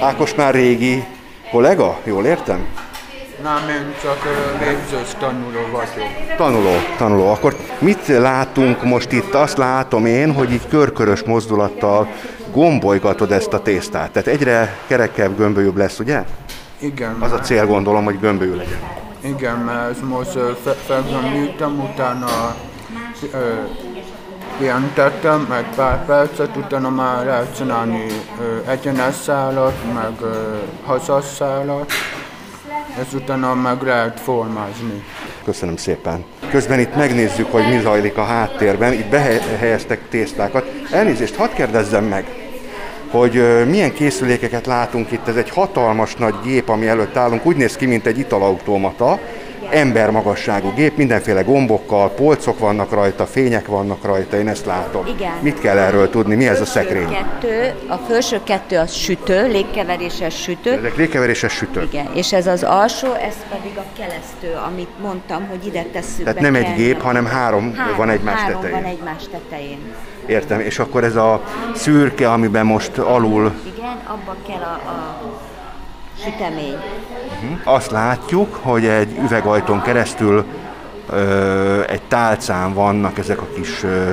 Ákos 0.00 0.34
már 0.34 0.54
régi 0.54 1.04
kollega, 1.56 1.98
jól 2.04 2.24
értem? 2.24 2.66
Nem, 3.42 3.68
én 3.68 3.94
csak 4.02 4.18
végzős 4.58 5.14
tanuló 5.18 5.60
vagyok. 5.72 6.36
Tanuló, 6.36 6.70
tanuló. 6.96 7.26
Akkor 7.30 7.56
mit 7.78 8.06
látunk 8.06 8.82
most 8.84 9.12
itt? 9.12 9.34
Azt 9.34 9.56
látom 9.56 10.06
én, 10.06 10.32
hogy 10.34 10.52
így 10.52 10.68
körkörös 10.68 11.22
mozdulattal 11.22 12.08
gombolygatod 12.52 13.32
ezt 13.32 13.52
a 13.52 13.62
tésztát. 13.62 14.10
Tehát 14.10 14.28
egyre 14.28 14.78
kerekebb, 14.86 15.36
gömbölyűbb 15.36 15.76
lesz, 15.76 15.98
ugye? 15.98 16.24
Igen, 16.78 17.16
Az 17.20 17.32
a 17.32 17.38
cél 17.38 17.66
gondolom, 17.66 18.04
hogy 18.04 18.20
gömbölyű 18.20 18.54
legyen. 18.54 18.80
igen, 19.20 19.56
mert 19.56 19.90
ez 19.90 19.96
most 20.08 20.34
ö, 20.34 20.50
fe, 20.64 20.70
felgömbítem, 20.86 21.80
utána 21.92 22.54
pihentettem 24.58 25.52
egy 25.58 25.74
pár 25.76 26.04
percet, 26.04 26.56
utána 26.56 26.90
már 26.90 27.24
lehet 27.24 27.56
csinálni 27.56 28.06
ö, 28.40 28.70
egyenes 28.70 29.14
szálat, 29.14 29.74
meg 29.94 30.12
ö, 30.20 30.56
hazas 30.84 31.24
szálat, 31.24 31.92
és 33.06 33.12
utána 33.14 33.54
meg 33.54 33.82
lehet 33.82 34.20
formázni. 34.20 35.04
Köszönöm 35.44 35.76
szépen. 35.76 36.24
Közben 36.50 36.78
itt 36.78 36.96
megnézzük, 36.96 37.50
hogy 37.50 37.68
mi 37.68 37.80
zajlik 37.82 38.16
a 38.16 38.24
háttérben. 38.24 38.92
Itt 38.92 39.08
behelyeztek 39.08 40.08
tésztákat. 40.08 40.70
Elnézést, 40.90 41.36
hadd 41.36 41.54
kérdezzem 41.54 42.04
meg, 42.04 42.24
hogy 43.10 43.66
milyen 43.68 43.92
készülékeket 43.92 44.66
látunk 44.66 45.12
itt. 45.12 45.28
Ez 45.28 45.36
egy 45.36 45.50
hatalmas 45.50 46.14
nagy 46.14 46.34
gép, 46.44 46.68
ami 46.68 46.88
előtt 46.88 47.16
állunk. 47.16 47.46
Úgy 47.46 47.56
néz 47.56 47.76
ki, 47.76 47.86
mint 47.86 48.06
egy 48.06 48.18
italautomata. 48.18 49.18
Embermagasságú 49.70 50.72
gép, 50.74 50.96
mindenféle 50.96 51.42
gombokkal, 51.42 52.10
polcok 52.10 52.58
vannak 52.58 52.90
rajta, 52.90 53.26
fények 53.26 53.66
vannak 53.66 54.04
rajta, 54.04 54.38
én 54.38 54.48
ezt 54.48 54.66
látom. 54.66 55.06
Igen. 55.06 55.32
Mit 55.40 55.60
kell 55.60 55.78
erről 55.78 56.10
tudni? 56.10 56.34
Mi 56.34 56.48
ez 56.48 56.60
a 56.60 56.64
szekrény? 56.64 57.08
Kettő, 57.08 57.74
a 57.88 57.96
felső 57.96 58.40
kettő 58.44 58.78
az 58.78 58.92
sütő, 58.92 59.46
légkeveréses 59.48 60.42
sütő. 60.42 60.72
Ezek 60.72 60.96
légkeveréses 60.96 61.52
sütők. 61.52 61.92
Igen, 61.92 62.08
és 62.14 62.32
ez 62.32 62.46
az 62.46 62.62
alsó, 62.62 63.12
ez 63.12 63.34
pedig 63.50 63.76
a 63.76 63.84
kelesztő, 63.98 64.60
amit 64.66 65.00
mondtam, 65.02 65.46
hogy 65.48 65.66
ide 65.66 65.82
tesszük 65.92 66.24
Tehát 66.24 66.34
be 66.34 66.40
nem 66.40 66.54
egy 66.54 66.74
gép, 66.74 67.00
hanem 67.00 67.26
három, 67.26 67.74
van 67.96 68.08
egymás 68.08 68.40
három 68.40 68.60
tetején. 68.60 68.82
van 68.82 68.90
egymás 68.90 69.22
tetején. 69.30 69.78
Értem, 70.26 70.60
és 70.60 70.78
akkor 70.78 71.04
ez 71.04 71.16
a 71.16 71.42
szürke, 71.74 72.30
amiben 72.30 72.66
most 72.66 72.98
alul 72.98 73.52
Igen, 73.76 73.98
abba 74.06 74.36
kell 74.46 74.62
a, 74.62 74.88
a 74.88 75.20
sütemény. 76.24 76.76
azt 77.64 77.90
látjuk, 77.90 78.58
hogy 78.62 78.86
egy 78.86 79.18
üvegajtón 79.24 79.82
keresztül 79.82 80.44
ö, 81.10 81.82
egy 81.88 82.02
tálcán 82.02 82.74
vannak 82.74 83.18
ezek 83.18 83.40
a 83.40 83.46
kis 83.54 83.82
ö, 83.82 84.10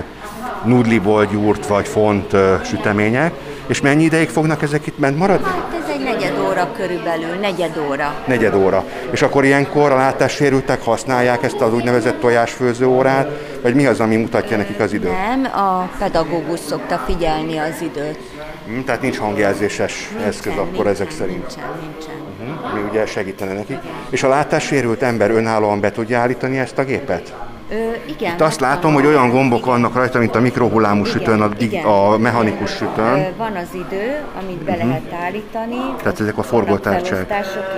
nudliból 0.63 1.25
gyúrt 1.25 1.67
vagy 1.67 1.87
font 1.87 2.33
ö, 2.33 2.55
sütemények, 2.63 3.33
és 3.67 3.81
mennyi 3.81 4.03
ideig 4.03 4.29
fognak 4.29 4.61
ezek 4.61 4.87
itt 4.87 4.99
bent 4.99 5.17
maradni? 5.17 5.45
Hát 5.45 5.81
ez 5.83 5.89
egy 5.89 6.03
negyed 6.03 6.39
óra 6.49 6.71
körülbelül, 6.75 7.35
negyed 7.41 7.77
óra. 7.89 8.13
Negyed 8.27 8.55
óra. 8.55 8.83
És 9.11 9.21
akkor 9.21 9.43
ilyenkor 9.45 9.91
a 9.91 9.95
látássérültek 9.95 10.83
használják 10.83 11.43
ezt 11.43 11.61
az 11.61 11.73
úgynevezett 11.73 12.19
tojásfőző 12.19 12.85
órát, 12.85 13.27
vagy 13.61 13.75
mi 13.75 13.85
az, 13.85 13.99
ami 13.99 14.15
mutatja 14.15 14.57
nekik 14.57 14.79
az 14.79 14.93
időt? 14.93 15.11
Nem, 15.11 15.43
a 15.43 15.89
pedagógus 15.99 16.59
szokta 16.59 16.97
figyelni 17.05 17.57
az 17.57 17.81
időt. 17.81 18.19
Hm, 18.65 18.79
tehát 18.85 19.01
nincs 19.01 19.17
hangjelzéses 19.17 20.09
eszköz 20.25 20.53
Nincsen, 20.53 20.73
akkor 20.73 20.87
ezek 20.87 21.07
nincsen, 21.07 21.27
szerint. 21.27 21.39
Nincsen, 21.39 21.63
nincsen. 21.81 22.13
Hm, 22.39 22.65
ami 22.71 22.89
ugye 22.89 23.05
segítene 23.05 23.53
nekik. 23.53 23.77
És 24.09 24.23
a 24.23 24.27
látássérült 24.27 25.01
ember 25.01 25.31
önállóan 25.31 25.79
be 25.79 25.91
tudja 25.91 26.19
állítani 26.19 26.59
ezt 26.59 26.77
a 26.77 26.83
gépet? 26.83 27.33
Ö, 27.69 27.75
igen. 28.05 28.33
Itt 28.33 28.41
azt 28.41 28.59
hát 28.61 28.69
látom, 28.73 28.93
van- 28.93 29.01
hogy 29.03 29.11
olyan 29.11 29.29
gombok 29.29 29.65
vannak 29.65 29.95
rajta, 29.95 30.19
mint 30.19 30.35
a 30.35 30.39
mikrohullámú 30.39 31.03
sütőn, 31.03 31.41
a, 31.41 31.47
dig- 31.47 31.71
igen. 31.71 31.85
a 31.85 32.17
mechanikus 32.17 32.71
sütőn. 32.71 33.05
Ö, 33.05 33.21
Van 33.37 33.55
az 33.55 33.67
idő, 33.73 34.19
amit 34.41 34.57
be 34.63 34.75
lehet 34.75 35.13
állítani. 35.23 35.75
Tehát 36.03 36.19
ezek 36.19 36.37
a 36.37 36.43
forgótárcsák. 36.43 37.33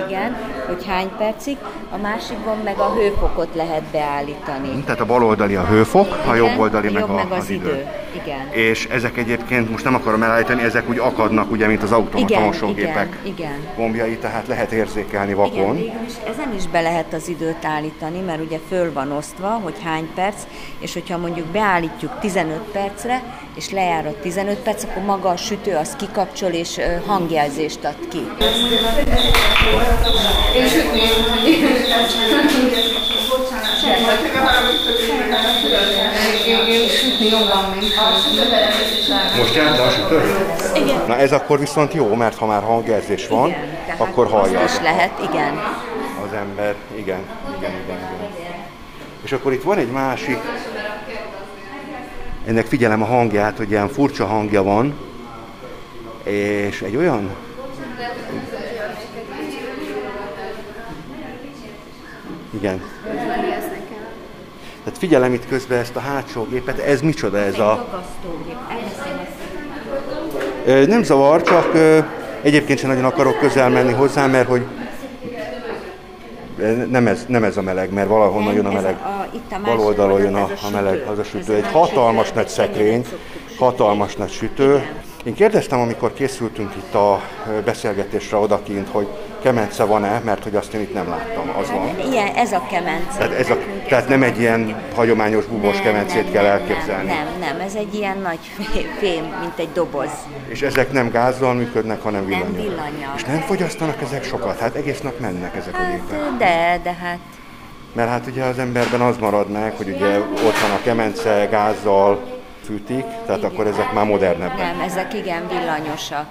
igen, 0.08 0.36
hogy 0.66 0.86
hány 0.86 1.10
percig. 1.18 1.56
A 1.90 1.96
másikban 1.96 2.56
meg 2.64 2.78
a 2.78 2.92
hőfokot 2.94 3.54
lehet 3.54 3.82
beállítani. 3.82 4.82
Tehát 4.84 5.00
a 5.00 5.04
bal 5.06 5.24
oldali 5.24 5.54
a 5.56 5.64
hőfok, 5.64 6.12
a 6.26 6.34
Igen, 6.34 6.36
jobb 6.36 6.58
oldali 6.58 6.90
meg, 6.90 7.00
jobb 7.00 7.10
a, 7.10 7.14
meg 7.14 7.26
az, 7.32 7.38
az 7.38 7.50
idő. 7.50 7.68
idő. 7.68 7.86
Igen. 8.26 8.48
És 8.50 8.84
ezek 8.84 9.16
egyébként, 9.16 9.70
most 9.70 9.84
nem 9.84 9.94
akarom 9.94 10.22
elállítani, 10.22 10.62
ezek 10.62 10.88
úgy 10.88 10.98
akadnak, 10.98 11.50
ugye, 11.50 11.66
mint 11.66 11.82
az 11.82 11.92
automata 11.92 12.34
Igen, 12.34 12.42
mosógépek 12.42 13.18
igen, 13.22 13.34
igen. 13.34 13.66
gombjai, 13.76 14.16
tehát 14.16 14.46
lehet 14.46 14.72
érzékelni 14.72 15.30
Igen, 15.30 15.42
vakon. 15.42 15.76
is 15.76 16.12
ezen 16.28 16.54
is 16.56 16.66
be 16.66 16.80
lehet 16.80 17.12
az 17.12 17.28
időt 17.28 17.64
állítani, 17.64 18.20
mert 18.20 18.40
ugye 18.40 18.58
föl 18.68 18.92
van 18.92 19.12
osztva, 19.12 19.48
hogy 19.48 19.74
hány 19.84 20.08
perc, 20.14 20.42
és 20.78 20.92
hogyha 20.92 21.18
mondjuk 21.18 21.46
beállítjuk 21.46 22.18
15 22.20 22.58
percre, 22.58 23.22
és 23.54 23.70
lejár 23.70 24.06
a 24.06 24.20
15 24.20 24.58
perc, 24.58 24.84
akkor 24.84 25.02
maga 25.02 25.28
a 25.28 25.36
sütő 25.36 25.76
az 25.76 25.96
kikapcsol, 25.96 26.50
és 26.50 26.80
hangjelzést 27.06 27.84
ad 27.84 28.08
ki. 28.08 28.26
Most 39.38 39.54
járt 39.54 39.78
a 39.78 39.90
sütő? 39.90 40.20
Igen. 40.74 41.00
Na 41.06 41.16
ez 41.16 41.32
akkor 41.32 41.58
viszont 41.58 41.94
jó, 41.94 42.14
mert 42.14 42.38
ha 42.38 42.46
már 42.46 42.62
hangjelzés 42.62 43.28
van, 43.28 43.48
Igen, 43.48 43.78
tehát 43.84 44.00
akkor 44.00 44.30
hallja 44.30 44.60
az, 44.60 44.80
lehet, 44.82 45.10
igen. 45.30 45.60
az 46.26 46.32
ember. 46.32 46.74
Igen, 46.94 47.20
igen, 47.58 47.70
igen, 47.84 47.98
igen. 48.36 48.64
És 49.24 49.32
akkor 49.32 49.52
itt 49.52 49.62
van 49.62 49.78
egy 49.78 49.90
másik, 49.90 50.38
ennek 52.46 52.66
figyelem 52.66 53.02
a 53.02 53.06
hangját, 53.06 53.56
hogy 53.56 53.70
ilyen 53.70 53.88
furcsa 53.88 54.26
hangja 54.26 54.62
van, 54.62 54.98
és 56.22 56.82
egy 56.82 56.96
olyan 56.96 57.30
Igen. 62.50 62.82
Tehát 64.96 65.10
figyelem 65.10 65.34
itt 65.34 65.48
közben 65.48 65.78
ezt 65.78 65.96
a 65.96 66.00
hátsó 66.00 66.46
gépet, 66.50 66.78
ez 66.78 67.00
micsoda 67.00 67.38
ez 67.38 67.58
a... 67.58 67.86
Ö, 70.66 70.86
Nem 70.86 71.02
zavar, 71.02 71.42
csak 71.42 71.72
egyébként 72.42 72.78
sem 72.78 72.88
nagyon 72.88 73.04
akarok 73.04 73.38
közel 73.38 73.68
menni 73.68 73.92
hozzá, 73.92 74.26
mert 74.26 74.48
hogy 74.48 74.62
Nem 76.88 77.06
ez, 77.06 77.24
nem 77.28 77.44
ez 77.44 77.56
a 77.56 77.62
meleg, 77.62 77.92
mert 77.92 78.08
valahonnan 78.08 78.54
jön 78.54 78.66
a 78.66 78.72
meleg. 78.72 78.94
A, 78.94 79.28
itt 79.34 79.52
a 79.52 79.60
Bal 79.64 79.80
oldalon 79.80 80.20
jön 80.20 80.34
a, 80.34 80.48
a 80.66 80.70
meleg, 80.72 81.06
az 81.06 81.18
a 81.18 81.24
sütő. 81.24 81.54
Egy 81.54 81.66
hatalmas 81.72 82.32
nagy 82.32 82.48
szekrény, 82.48 83.04
hatalmas 83.58 84.16
nagy 84.16 84.30
sütő. 84.30 84.86
Én 85.24 85.34
kérdeztem, 85.34 85.80
amikor 85.80 86.12
készültünk 86.12 86.74
itt 86.76 86.94
a 86.94 87.20
beszélgetésre 87.64 88.36
odakint, 88.36 88.88
hogy 88.90 89.06
kemence 89.42 89.84
van-e, 89.84 90.20
mert 90.24 90.42
hogy 90.42 90.56
azt 90.56 90.72
én 90.74 90.80
itt 90.80 90.94
nem 90.94 91.08
láttam, 91.08 91.50
az 91.60 91.70
van. 91.70 91.88
Igen, 92.06 92.26
ez 92.34 92.52
a 92.52 92.66
kemence. 92.70 93.18
Tehát, 93.18 93.32
ez 93.32 93.50
a, 93.50 93.56
tehát 93.88 94.08
nem 94.08 94.22
egy 94.22 94.40
ilyen 94.40 94.76
hagyományos 94.94 95.44
bubos 95.44 95.74
Nem, 95.74 95.82
kemencét 95.82 96.22
nem, 96.22 96.32
kell 96.32 96.42
nem, 96.42 96.52
elképzelni. 96.52 97.06
Nem, 97.06 97.26
nem, 97.40 97.60
ez 97.60 97.74
egy 97.74 97.94
ilyen 97.94 98.18
nagy 98.18 98.38
fém- 98.98 99.40
mint 99.40 99.58
egy 99.58 99.72
doboz. 99.72 100.10
És 100.48 100.62
ezek 100.62 100.92
nem 100.92 101.10
gázzal 101.10 101.54
működnek, 101.54 102.02
hanem 102.02 102.20
Nem 102.20 102.28
villanyal. 102.28 102.52
villanyal. 102.62 103.12
És 103.16 103.24
nem 103.24 103.40
fogyasztanak 103.40 104.02
ezek 104.02 104.24
sokat? 104.24 104.58
Hát 104.58 104.74
egész 104.74 105.00
nap 105.00 105.20
mennek 105.20 105.56
ezek 105.56 105.74
a 105.74 105.90
gépek. 105.90 106.20
Hát, 106.20 106.36
de, 106.38 106.80
de 106.82 106.92
hát 107.02 107.18
Mert 107.92 108.08
hát 108.08 108.26
ugye 108.26 108.44
az 108.44 108.58
emberben 108.58 109.00
az 109.00 109.16
marad 109.16 109.50
meg, 109.50 109.72
hogy 109.76 109.88
ugye 109.88 110.18
ott 110.18 110.58
van 110.60 110.70
a 110.70 110.80
kemence, 110.82 111.46
gázzal 111.50 112.20
fűtik, 112.66 113.04
tehát 113.26 113.44
akkor 113.44 113.66
ezek 113.66 113.92
már 113.92 114.04
modernebbek. 114.04 114.56
nem, 114.56 114.80
ezek 114.80 115.14
igen 115.14 115.48
villanyosak. 115.48 116.26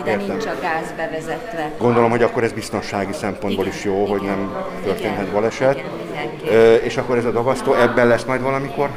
Ide 0.00 0.10
Értem. 0.10 0.26
nincs 0.26 0.44
a 0.46 0.54
gáz 0.60 0.92
bevezetve. 0.96 1.70
Gondolom, 1.78 2.10
hogy 2.10 2.22
akkor 2.22 2.42
ez 2.44 2.52
biztonsági 2.52 3.12
szempontból 3.12 3.66
is 3.66 3.84
jó, 3.84 4.04
hogy 4.04 4.22
nem 4.22 4.54
történhet 4.84 5.20
Igen, 5.20 5.32
baleset. 5.32 5.82
igen. 6.44 6.54
Ö, 6.54 6.74
és 6.74 6.96
akkor 6.96 7.16
ez 7.16 7.24
a 7.24 7.30
dagasztó 7.30 7.74
ebben 7.74 8.06
lesz 8.06 8.24
majd 8.24 8.42
valamikor? 8.42 8.88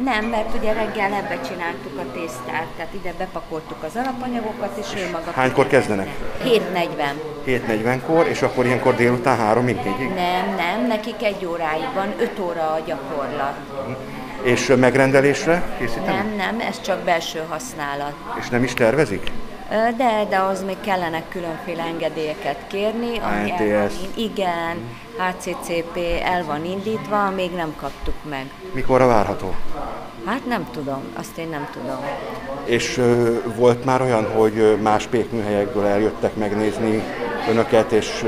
Nem, 0.00 0.24
mert 0.24 0.54
ugye 0.58 0.72
reggel 0.72 1.12
ebbe 1.12 1.38
csináltuk 1.48 1.98
a 1.98 2.12
tésztát, 2.12 2.66
tehát 2.76 2.92
ide 2.94 3.12
bepakoltuk 3.18 3.82
az 3.82 3.96
alapanyagokat, 3.96 4.76
és 4.80 5.00
ő 5.00 5.10
maga... 5.12 5.30
Hánykor 5.34 5.66
kezdenek? 5.66 6.08
7.40. 6.44 6.58
7.40-kor, 7.46 8.26
és 8.26 8.42
akkor 8.42 8.66
ilyenkor 8.66 8.94
délután 8.94 9.38
3-ig, 9.38 9.76
4-ig? 9.84 10.14
Nem, 10.14 10.54
nem, 10.56 10.86
nekik 10.88 11.22
egy 11.22 11.46
óráig 11.46 11.88
van, 11.94 12.14
5 12.20 12.38
óra 12.38 12.62
a 12.72 12.78
gyakorlat. 12.86 13.56
És 14.42 14.72
megrendelésre 14.78 15.76
készítenek? 15.78 16.14
Nem, 16.14 16.34
nem, 16.36 16.60
ez 16.68 16.80
csak 16.80 16.98
belső 17.04 17.42
használat. 17.48 18.14
És 18.40 18.48
nem 18.48 18.62
is 18.62 18.74
tervezik? 18.74 19.30
De, 19.96 20.26
de 20.28 20.38
az 20.38 20.64
még 20.64 20.76
kellenek 20.80 21.28
különféle 21.28 21.82
engedélyeket 21.82 22.56
kérni. 22.66 23.18
ami 23.18 23.50
el 23.70 23.88
van 23.88 24.10
Igen, 24.14 24.76
HCCP 25.16 25.98
el 26.22 26.44
van 26.44 26.64
indítva, 26.64 27.30
még 27.30 27.50
nem 27.50 27.74
kaptuk 27.76 28.14
meg. 28.30 28.50
Mikorra 28.72 29.06
várható? 29.06 29.54
Hát 30.26 30.46
nem 30.46 30.66
tudom, 30.72 31.02
azt 31.14 31.38
én 31.38 31.48
nem 31.48 31.68
tudom. 31.72 31.98
És 32.64 32.98
ö, 32.98 33.36
volt 33.56 33.84
már 33.84 34.00
olyan, 34.02 34.32
hogy 34.32 34.78
más 34.82 35.06
pékműhelyekből 35.06 35.86
eljöttek 35.86 36.34
megnézni 36.36 37.02
önöket, 37.48 37.92
és 37.92 38.24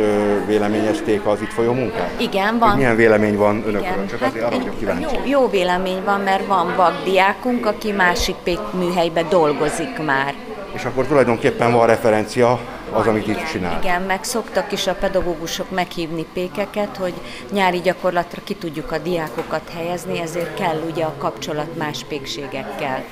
véleményezték 0.47 1.27
az 1.27 1.41
itt 1.41 1.53
folyó 1.53 1.73
munkát? 1.73 2.11
Igen, 2.21 2.49
Hogy 2.49 2.59
van. 2.59 2.77
milyen 2.77 2.97
vélemény 2.97 3.37
van 3.37 3.63
önökről? 3.67 4.07
Csak 4.07 4.19
hát 4.19 4.29
azért 4.29 4.45
arra 4.45 4.57
vagyok 4.57 4.79
kíváncsi. 4.79 5.03
jó, 5.15 5.21
jó 5.41 5.49
vélemény 5.49 6.03
van, 6.05 6.21
mert 6.21 6.47
van 6.47 6.73
vakdiákunk, 6.77 7.67
aki 7.67 7.93
másik 7.93 8.35
pékműhelyben 8.43 9.27
dolgozik 9.29 9.99
már. 10.05 10.35
És 10.73 10.85
akkor 10.85 11.07
tulajdonképpen 11.07 11.73
van 11.73 11.87
referencia 11.87 12.61
az, 12.93 13.07
amit 13.07 13.27
itt 13.27 13.35
Igen, 13.35 13.47
csinál. 13.53 13.79
Igen, 13.83 14.03
meg 14.03 14.25
szoktak 14.25 14.73
is 14.73 14.87
a 14.87 14.95
pedagógusok 14.95 15.71
meghívni 15.71 16.27
pékeket, 16.33 16.97
hogy 16.97 17.13
nyári 17.53 17.81
gyakorlatra 17.81 18.41
ki 18.45 18.55
tudjuk 18.55 18.93
a 18.93 18.99
diákokat 18.99 19.71
helyezni, 19.77 20.21
ezért 20.21 20.55
kell 20.55 20.81
ugye 20.91 21.05
a 21.05 21.15
kapcsolat 21.19 21.77
más 21.79 22.05
pékségekkel. 22.09 23.03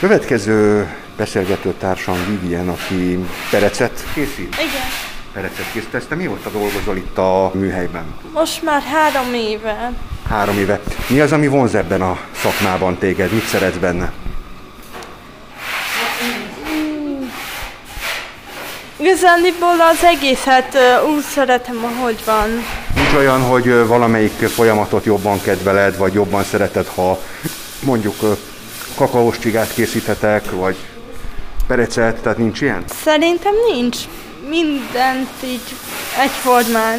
Következő 0.00 0.88
beszélgető 1.16 1.74
társam 1.78 2.16
Vivien, 2.40 2.68
aki 2.68 3.24
perecet 3.50 4.04
készít. 4.14 4.54
Igen. 4.54 5.11
Perecet 5.32 5.72
készít. 5.72 5.94
Ezt 5.94 6.08
te 6.08 6.14
mióta 6.14 6.50
dolgozol 6.50 6.96
itt 6.96 7.18
a 7.18 7.50
műhelyben? 7.54 8.04
Most 8.32 8.62
már 8.62 8.82
három 8.82 9.34
éve. 9.34 9.92
Három 10.28 10.58
éve. 10.58 10.80
Mi 11.08 11.20
az, 11.20 11.32
ami 11.32 11.46
vonz 11.46 11.74
ebben 11.74 12.02
a 12.02 12.18
szakmában 12.34 12.98
téged? 12.98 13.32
Mit 13.32 13.46
szeretsz 13.46 13.76
benne? 13.76 14.12
Igazániból 18.96 19.80
az 19.92 20.04
egészet 20.04 20.78
úgy 21.16 21.22
szeretem, 21.22 21.76
ahogy 21.84 22.22
van. 22.24 22.48
Nincs 22.94 23.12
olyan, 23.12 23.42
hogy 23.42 23.86
valamelyik 23.86 24.32
folyamatot 24.32 25.04
jobban 25.04 25.40
kedveled, 25.42 25.96
vagy 25.96 26.12
jobban 26.12 26.42
szereted, 26.42 26.86
ha 26.86 27.18
mondjuk 27.84 28.14
kakaós 28.94 29.38
csigát 29.38 29.74
készíthetek, 29.74 30.50
vagy 30.50 30.76
perecet, 31.66 32.20
tehát 32.22 32.38
nincs 32.38 32.60
ilyen? 32.60 32.84
Szerintem 33.02 33.52
nincs. 33.72 33.96
Mindent 34.48 35.28
így 35.44 35.60
egyformán. 36.22 36.98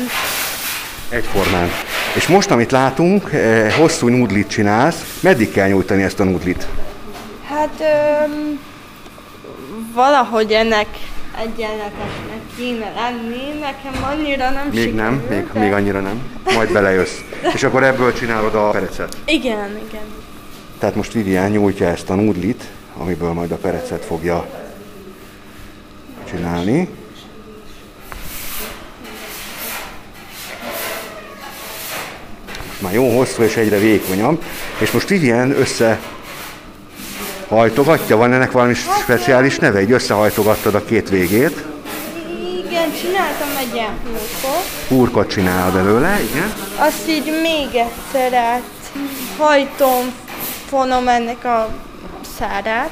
Egyformán. 1.09 1.69
És 2.15 2.27
most, 2.27 2.51
amit 2.51 2.71
látunk, 2.71 3.31
eh, 3.31 3.73
hosszú 3.73 4.07
nudlit 4.07 4.47
csinálsz. 4.47 5.19
Meddig 5.19 5.51
kell 5.51 5.67
nyújtani 5.67 6.03
ezt 6.03 6.19
a 6.19 6.23
nudlit? 6.23 6.67
Hát 7.47 7.81
öm, 8.25 8.59
valahogy 9.93 10.51
ennek 10.51 10.87
egyenletesnek 11.41 12.39
kéne 12.57 12.91
lenni, 12.95 13.59
nekem 13.59 14.03
annyira 14.03 14.49
nem 14.49 14.67
Még 14.67 14.77
sikerül, 14.79 15.01
nem, 15.01 15.23
még, 15.29 15.47
de- 15.53 15.59
még 15.59 15.71
annyira 15.71 15.99
nem. 15.99 16.21
Majd 16.53 16.71
belejössz. 16.71 17.17
És 17.55 17.63
akkor 17.63 17.83
ebből 17.83 18.13
csinálod 18.13 18.55
a 18.55 18.69
perecet. 18.69 19.17
Igen, 19.25 19.79
igen. 19.87 20.03
Tehát 20.79 20.95
most 20.95 21.13
Vivian 21.13 21.49
nyújtja 21.49 21.87
ezt 21.87 22.09
a 22.09 22.15
nudlit, 22.15 22.63
amiből 22.97 23.31
majd 23.33 23.51
a 23.51 23.55
perecet 23.55 24.05
fogja 24.05 24.45
csinálni. 26.29 26.89
Már 32.83 32.93
jó 32.93 33.17
hosszú 33.17 33.43
és 33.43 33.55
egyre 33.55 33.77
vékonyabb. 33.77 34.43
És 34.77 34.91
most 34.91 35.07
Vivian 35.07 35.51
össze 35.51 35.99
hajtogatja, 37.47 38.17
van 38.17 38.33
ennek 38.33 38.51
valami 38.51 38.73
speciális 39.01 39.57
neve? 39.57 39.81
Így 39.81 39.91
összehajtogattad 39.91 40.75
a 40.75 40.85
két 40.85 41.09
végét. 41.09 41.63
Igen, 42.67 42.89
csináltam 43.01 43.47
egy 43.59 43.73
ilyen 43.73 43.91
húrkot. 44.03 44.65
Húrkot 44.87 45.29
csinál 45.29 45.71
belőle, 45.71 46.19
igen. 46.31 46.53
Azt 46.77 47.09
így 47.09 47.31
még 47.41 47.67
egyszer 47.81 48.33
át 48.33 48.61
hajtom, 49.37 50.13
fonom 50.69 51.07
ennek 51.07 51.45
a 51.45 51.69
szárát. 52.39 52.89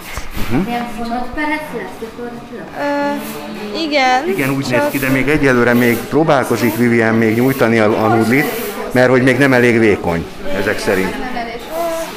Ilyen 0.67 0.87
fonott 0.97 1.27
perec 1.35 1.61
lesz 1.77 1.91
gyakorlatilag? 2.01 2.65
Ö, 2.79 3.79
igen. 3.79 4.29
Igen, 4.29 4.49
úgy 4.49 4.67
csak- 4.67 4.71
néz 4.81 4.91
ki, 4.91 4.97
de 4.97 5.09
még 5.09 5.27
egyelőre 5.29 5.73
még 5.73 5.97
próbálkozik 5.97 6.75
Vivian 6.75 7.15
még 7.15 7.35
nyújtani 7.35 7.79
a, 7.79 8.03
a 8.03 8.07
nudlit, 8.15 8.45
mert 8.91 9.09
hogy 9.09 9.23
még 9.23 9.37
nem 9.37 9.53
elég 9.53 9.79
vékony, 9.79 10.25
ezek 10.59 10.79
szerint. 10.79 11.15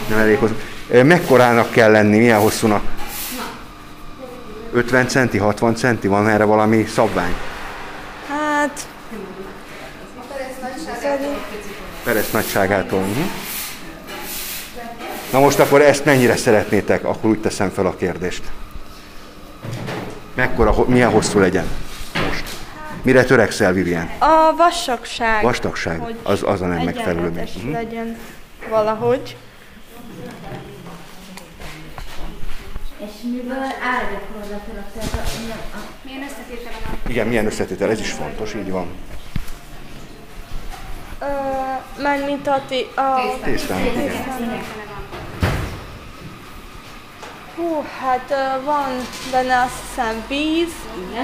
Nem 0.08 0.18
elég 0.18 0.38
hosszú. 0.38 0.54
Mekkorának 1.02 1.70
kell 1.70 1.90
lenni, 1.90 2.18
milyen 2.18 2.38
hosszúnak? 2.38 2.82
50 4.72 5.08
centi, 5.08 5.38
60 5.38 5.74
centi, 5.74 6.08
van 6.08 6.28
erre 6.28 6.44
valami 6.44 6.84
szabvány? 6.84 7.34
Hát... 8.28 8.86
Perec 12.04 12.30
nagyságától. 12.32 12.98
Uh-huh. 12.98 13.24
Na 15.32 15.40
most 15.40 15.58
akkor 15.58 15.82
ezt 15.82 16.04
mennyire 16.04 16.36
szeretnétek? 16.36 17.04
Akkor 17.04 17.30
úgy 17.30 17.40
teszem 17.40 17.70
fel 17.70 17.86
a 17.86 17.96
kérdést. 17.96 18.42
Mekkora, 20.34 20.74
milyen 20.86 21.10
hosszú 21.10 21.38
legyen? 21.38 21.66
Mire 23.04 23.24
törekszel, 23.24 23.72
Vivian? 23.72 24.10
A 24.18 24.54
vastagság. 24.56 25.42
Vastagság, 25.42 26.00
hogy 26.00 26.18
az, 26.22 26.42
az 26.42 26.60
a 26.60 26.66
nem 26.66 26.82
megfelelő. 26.84 27.20
még. 27.20 27.38
egyenletes 27.38 27.62
Mhm. 27.62 27.72
legyen 27.72 28.18
valahogy. 28.70 29.36
És 32.98 33.10
miből 33.22 33.56
áll 33.62 34.04
gyakorlatilag? 34.12 34.84
Milyen 36.02 36.22
összetétele 36.22 36.76
van? 36.86 36.98
Igen, 37.06 37.26
milyen 37.26 37.46
összetétel, 37.46 37.90
ez 37.90 38.00
is 38.00 38.10
fontos, 38.10 38.54
így 38.54 38.70
van. 38.70 38.86
Ö, 41.20 41.24
Mármint 42.02 42.46
a, 42.46 42.62
ti, 42.68 42.86
a 42.94 43.38
Tésztának, 43.44 43.84
igen. 43.94 44.62
Hú, 47.56 47.84
hát 48.00 48.34
van 48.64 48.90
benne 49.30 49.62
azt 49.62 49.74
hiszem 49.88 50.24
víz, 50.28 50.72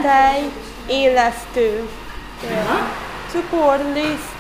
tej, 0.03 0.51
élesztő, 0.91 1.89
cukorliszt, 3.31 4.39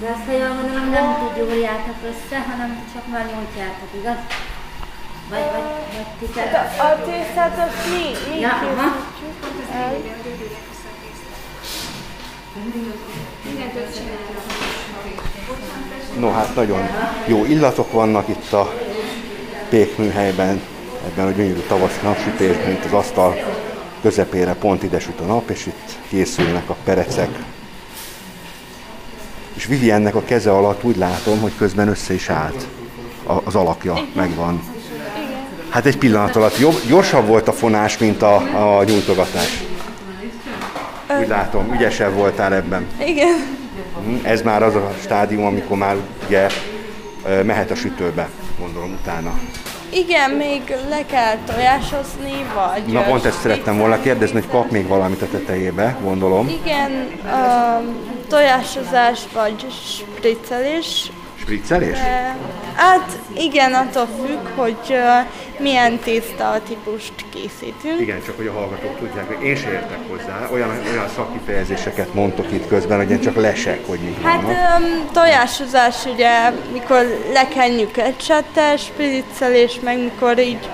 De 0.00 0.08
azt, 0.10 0.24
ha 0.26 0.32
jól 0.32 0.54
gondolom, 0.60 0.90
nem 0.90 1.06
ti 1.18 1.40
gyúrjátok 1.40 1.96
össze, 2.10 2.38
hanem 2.50 2.70
csak 2.92 3.06
már 3.12 3.24
nyújtjátok, 3.24 3.88
igaz? 4.00 4.20
Vagy, 5.30 5.46
vagy, 5.52 5.68
vagy 5.96 6.06
ti 6.18 6.26
de 6.34 6.42
te... 6.42 6.82
a 6.82 7.02
tésztát 7.04 7.58
azt 7.58 7.88
mi, 7.92 8.34
mi 8.34 8.40
Ja, 8.40 8.48
aha. 8.48 8.96
készítjük 9.18 9.70
el. 9.74 9.92
No 16.18 16.30
hát 16.30 16.54
nagyon 16.54 16.88
jó 17.26 17.44
illatok 17.44 17.92
vannak 17.92 18.28
itt 18.28 18.52
a 18.52 18.72
pékműhelyben, 19.68 20.60
ebben 21.06 21.26
a 21.26 21.30
gyönyörű 21.30 21.60
tavaszi 21.60 21.98
napsütésben, 22.02 22.70
itt 22.70 22.84
az 22.84 22.92
asztal 22.92 23.36
közepére 24.02 24.54
pont 24.54 24.82
ide 24.82 24.98
süt 25.00 25.20
a 25.20 25.24
nap, 25.24 25.50
és 25.50 25.66
itt 25.66 25.98
készülnek 26.08 26.70
a 26.70 26.76
perecek. 26.84 27.28
és 29.54 29.66
Viviennek 29.66 30.14
a 30.14 30.22
keze 30.24 30.50
alatt 30.50 30.84
úgy 30.84 30.96
látom, 30.96 31.40
hogy 31.40 31.52
közben 31.58 31.88
össze 31.88 32.14
is 32.14 32.28
állt. 32.28 32.66
A, 33.26 33.32
az 33.44 33.54
alakja 33.54 33.94
megvan. 34.14 34.62
Hát 35.68 35.86
egy 35.86 35.98
pillanat 35.98 36.36
alatt 36.36 36.58
jobb, 36.58 36.80
gyorsabb 36.86 37.26
volt 37.26 37.48
a 37.48 37.52
fonás, 37.52 37.98
mint 37.98 38.22
a, 38.22 38.34
a 38.78 38.84
nyújtogatás. 38.84 39.62
Úgy 41.20 41.28
látom, 41.28 41.72
ügyesebb 41.72 42.14
voltál 42.14 42.54
ebben. 42.54 42.86
Igen. 43.06 43.58
Mhm, 44.06 44.14
ez 44.22 44.42
már 44.42 44.62
az 44.62 44.74
a 44.74 44.92
stádium, 45.02 45.44
amikor 45.44 45.76
már 45.76 45.96
ugye 46.26 46.46
mehet 47.44 47.70
a 47.70 47.74
sütőbe, 47.74 48.28
gondolom 48.58 48.92
utána. 49.02 49.38
Igen, 49.92 50.30
még 50.30 50.76
le 50.88 51.06
kell 51.06 51.36
tojásozni, 51.46 52.46
vagy... 52.54 52.92
Na 52.92 53.02
pont 53.02 53.24
ezt 53.24 53.40
szerettem 53.40 53.78
volna 53.78 54.00
kérdezni, 54.00 54.40
hogy 54.40 54.48
kap 54.48 54.70
még 54.70 54.86
valamit 54.86 55.22
a 55.22 55.28
tetejébe, 55.28 55.96
gondolom. 56.02 56.48
Igen, 56.48 56.90
uh, 57.24 57.84
tojásozás 58.28 59.20
vagy 59.34 59.66
spriccelés, 59.70 61.10
Spriccelés? 61.50 61.98
Hát 62.74 63.18
igen, 63.36 63.72
attól 63.72 64.08
függ, 64.22 64.46
hogy 64.56 64.94
milyen 65.58 65.98
tészta 65.98 66.60
típust 66.68 67.12
készítünk. 67.30 68.00
Igen, 68.00 68.22
csak 68.24 68.36
hogy 68.36 68.46
a 68.46 68.52
hallgatók 68.52 68.98
tudják, 68.98 69.26
hogy 69.26 69.46
én 69.46 69.56
sem 69.56 69.72
értek 69.72 69.98
hozzá. 70.08 70.48
Olyan, 70.52 70.68
olyan 70.92 71.08
szakkifejezéseket 71.16 72.14
mondtok 72.14 72.52
itt 72.52 72.68
közben, 72.68 72.98
hogy 72.98 73.10
én 73.10 73.20
csak 73.20 73.34
lesek, 73.34 73.86
hogy 73.86 73.98
mi 73.98 74.16
Hát 74.22 74.42
um, 74.42 75.08
tojásozás 75.12 76.04
ugye, 76.04 76.50
mikor 76.72 77.20
lekenjük 77.32 77.96
ecsettel, 77.96 78.76
spriccelés, 78.76 79.80
meg 79.82 79.98
mikor 79.98 80.38
így 80.38 80.68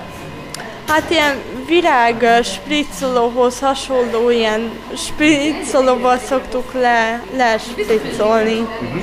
Hát 0.87 1.09
ilyen 1.09 1.35
virág 1.67 2.43
spriccolóhoz 2.43 3.59
hasonló 3.59 4.29
ilyen 4.29 4.71
spriccolóval 4.95 6.17
szoktuk 6.17 6.73
le, 6.73 7.23
lespriccolni. 7.35 8.59
Uh-huh. 8.59 9.01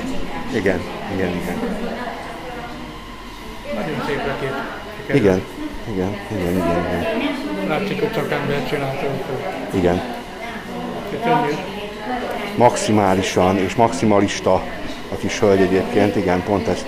Igen, 0.53 0.81
igen, 1.15 1.35
igen. 1.35 1.57
Nagyon 3.75 4.03
szép 4.07 4.21
lekép. 4.27 4.51
Igen, 5.07 5.41
igen, 5.93 6.15
igen, 6.31 6.51
igen, 6.51 6.85
igen. 6.87 7.67
Látszik, 7.67 7.99
hogy 7.99 8.11
csak 8.11 8.31
ember 8.31 8.67
csinálta. 8.69 9.05
Igen. 9.73 10.01
Maximálisan 12.57 13.57
és 13.57 13.75
maximalista 13.75 14.53
a 15.11 15.15
kis 15.19 15.39
hölgy 15.39 15.61
egyébként, 15.61 16.15
igen, 16.15 16.43
pont 16.43 16.67
ezt 16.67 16.87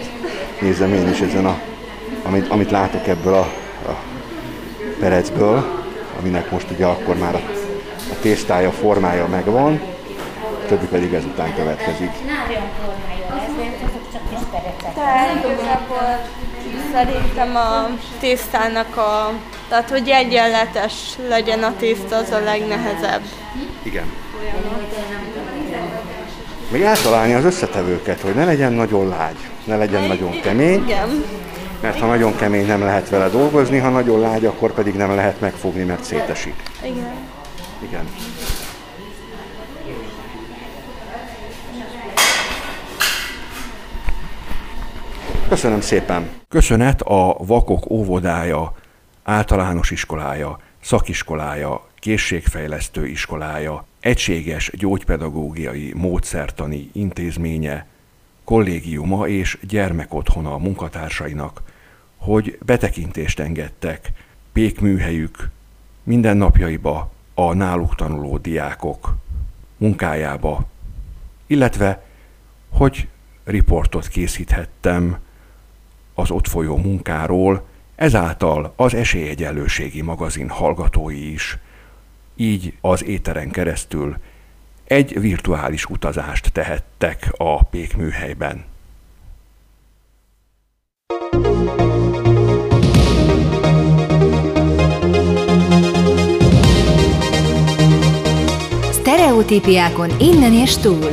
nézem 0.61 0.93
én 0.93 1.09
is 1.09 1.19
ezen 1.19 1.45
a, 1.45 1.59
amit, 2.23 2.47
amit 2.47 2.71
látok 2.71 3.07
ebből 3.07 3.33
a, 3.33 3.47
a 3.89 3.97
perecből, 4.99 5.65
aminek 6.19 6.51
most 6.51 6.71
ugye 6.71 6.85
akkor 6.85 7.17
már 7.17 7.35
a, 7.35 7.41
a 8.11 8.15
tésztája, 8.21 8.71
formája 8.71 9.27
megvan, 9.27 9.81
a 10.63 10.67
többi 10.67 10.85
pedig 10.85 11.13
ezután 11.13 11.55
következik. 11.55 12.11
Tehát 14.95 15.45
igazából 15.45 16.19
szerintem 16.93 17.55
a 17.55 17.89
tésztának 18.19 18.97
a, 18.97 19.31
tehát 19.69 19.89
hogy 19.89 20.09
egyenletes 20.09 20.93
legyen 21.27 21.63
a 21.63 21.73
tészta, 21.79 22.15
az 22.15 22.31
a 22.31 22.39
legnehezebb. 22.39 23.21
Igen. 23.83 24.05
Még 26.71 26.81
eltalálni 26.81 27.33
az 27.33 27.43
összetevőket, 27.43 28.21
hogy 28.21 28.35
ne 28.35 28.45
legyen 28.45 28.73
nagyon 28.73 29.07
lágy, 29.07 29.37
ne 29.63 29.75
legyen 29.77 30.03
nagyon 30.03 30.39
kemény. 30.41 30.83
Igen. 30.83 31.23
Mert 31.81 31.99
ha 31.99 32.05
nagyon 32.05 32.35
kemény 32.35 32.67
nem 32.67 32.83
lehet 32.83 33.09
vele 33.09 33.29
dolgozni, 33.29 33.77
ha 33.77 33.89
nagyon 33.89 34.19
lágy, 34.19 34.45
akkor 34.45 34.73
pedig 34.73 34.95
nem 34.95 35.15
lehet 35.15 35.41
megfogni, 35.41 35.83
mert 35.83 36.03
szétesik. 36.03 36.55
Igen. 36.83 37.11
Igen. 37.81 38.07
Köszönöm 45.49 45.81
szépen! 45.81 46.29
Köszönet 46.47 47.01
a 47.01 47.35
Vakok 47.39 47.89
óvodája, 47.89 48.73
általános 49.23 49.91
iskolája, 49.91 50.59
szakiskolája, 50.81 51.87
készségfejlesztő 51.99 53.07
iskolája, 53.07 53.85
egységes 53.99 54.71
gyógypedagógiai 54.73 55.93
módszertani 55.95 56.89
intézménye, 56.93 57.85
kollégiuma 58.43 59.27
és 59.27 59.57
gyermekotthona 59.61 60.53
a 60.53 60.57
munkatársainak, 60.57 61.61
hogy 62.17 62.57
betekintést 62.65 63.39
engedtek 63.39 64.11
pékműhelyük 64.53 65.49
mindennapjaiba 66.03 67.11
a 67.33 67.53
náluk 67.53 67.95
tanuló 67.95 68.37
diákok 68.37 69.15
munkájába, 69.77 70.65
illetve 71.45 72.03
hogy 72.69 73.07
riportot 73.43 74.07
készíthettem 74.07 75.25
az 76.19 76.31
ott 76.31 76.47
folyó 76.47 76.77
munkáról, 76.77 77.65
ezáltal 77.95 78.73
az 78.75 78.93
Esélyegyenlőségi 78.93 80.01
magazin 80.01 80.49
hallgatói 80.49 81.31
is, 81.31 81.57
így 82.35 82.73
az 82.81 83.05
éteren 83.05 83.49
keresztül 83.49 84.17
egy 84.83 85.19
virtuális 85.19 85.85
utazást 85.85 86.51
tehettek 86.51 87.33
a 87.37 87.63
pékműhelyben. 87.63 88.65
Sztereotípiákon 98.91 100.09
innen 100.19 100.53
és 100.53 100.77
túl 100.77 101.09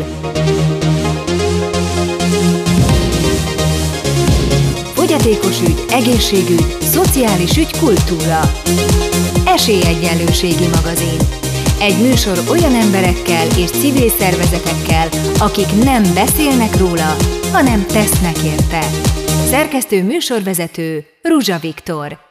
fogyatékos 5.25 5.61
ügy, 5.61 5.85
egészségügy, 5.91 6.77
szociális 6.81 7.57
ügy, 7.57 7.79
kultúra. 7.79 8.41
Esélyegyenlőségi 9.47 10.67
magazin. 10.75 11.19
Egy 11.81 11.99
műsor 12.03 12.39
olyan 12.51 12.75
emberekkel 12.75 13.47
és 13.57 13.71
civil 13.71 14.09
szervezetekkel, 14.09 15.09
akik 15.39 15.85
nem 15.85 16.03
beszélnek 16.15 16.77
róla, 16.77 17.17
hanem 17.53 17.87
tesznek 17.87 18.37
érte. 18.45 18.81
Szerkesztő 19.51 20.03
műsorvezető 20.03 21.05
Ruzsa 21.23 21.59
Viktor. 21.59 22.19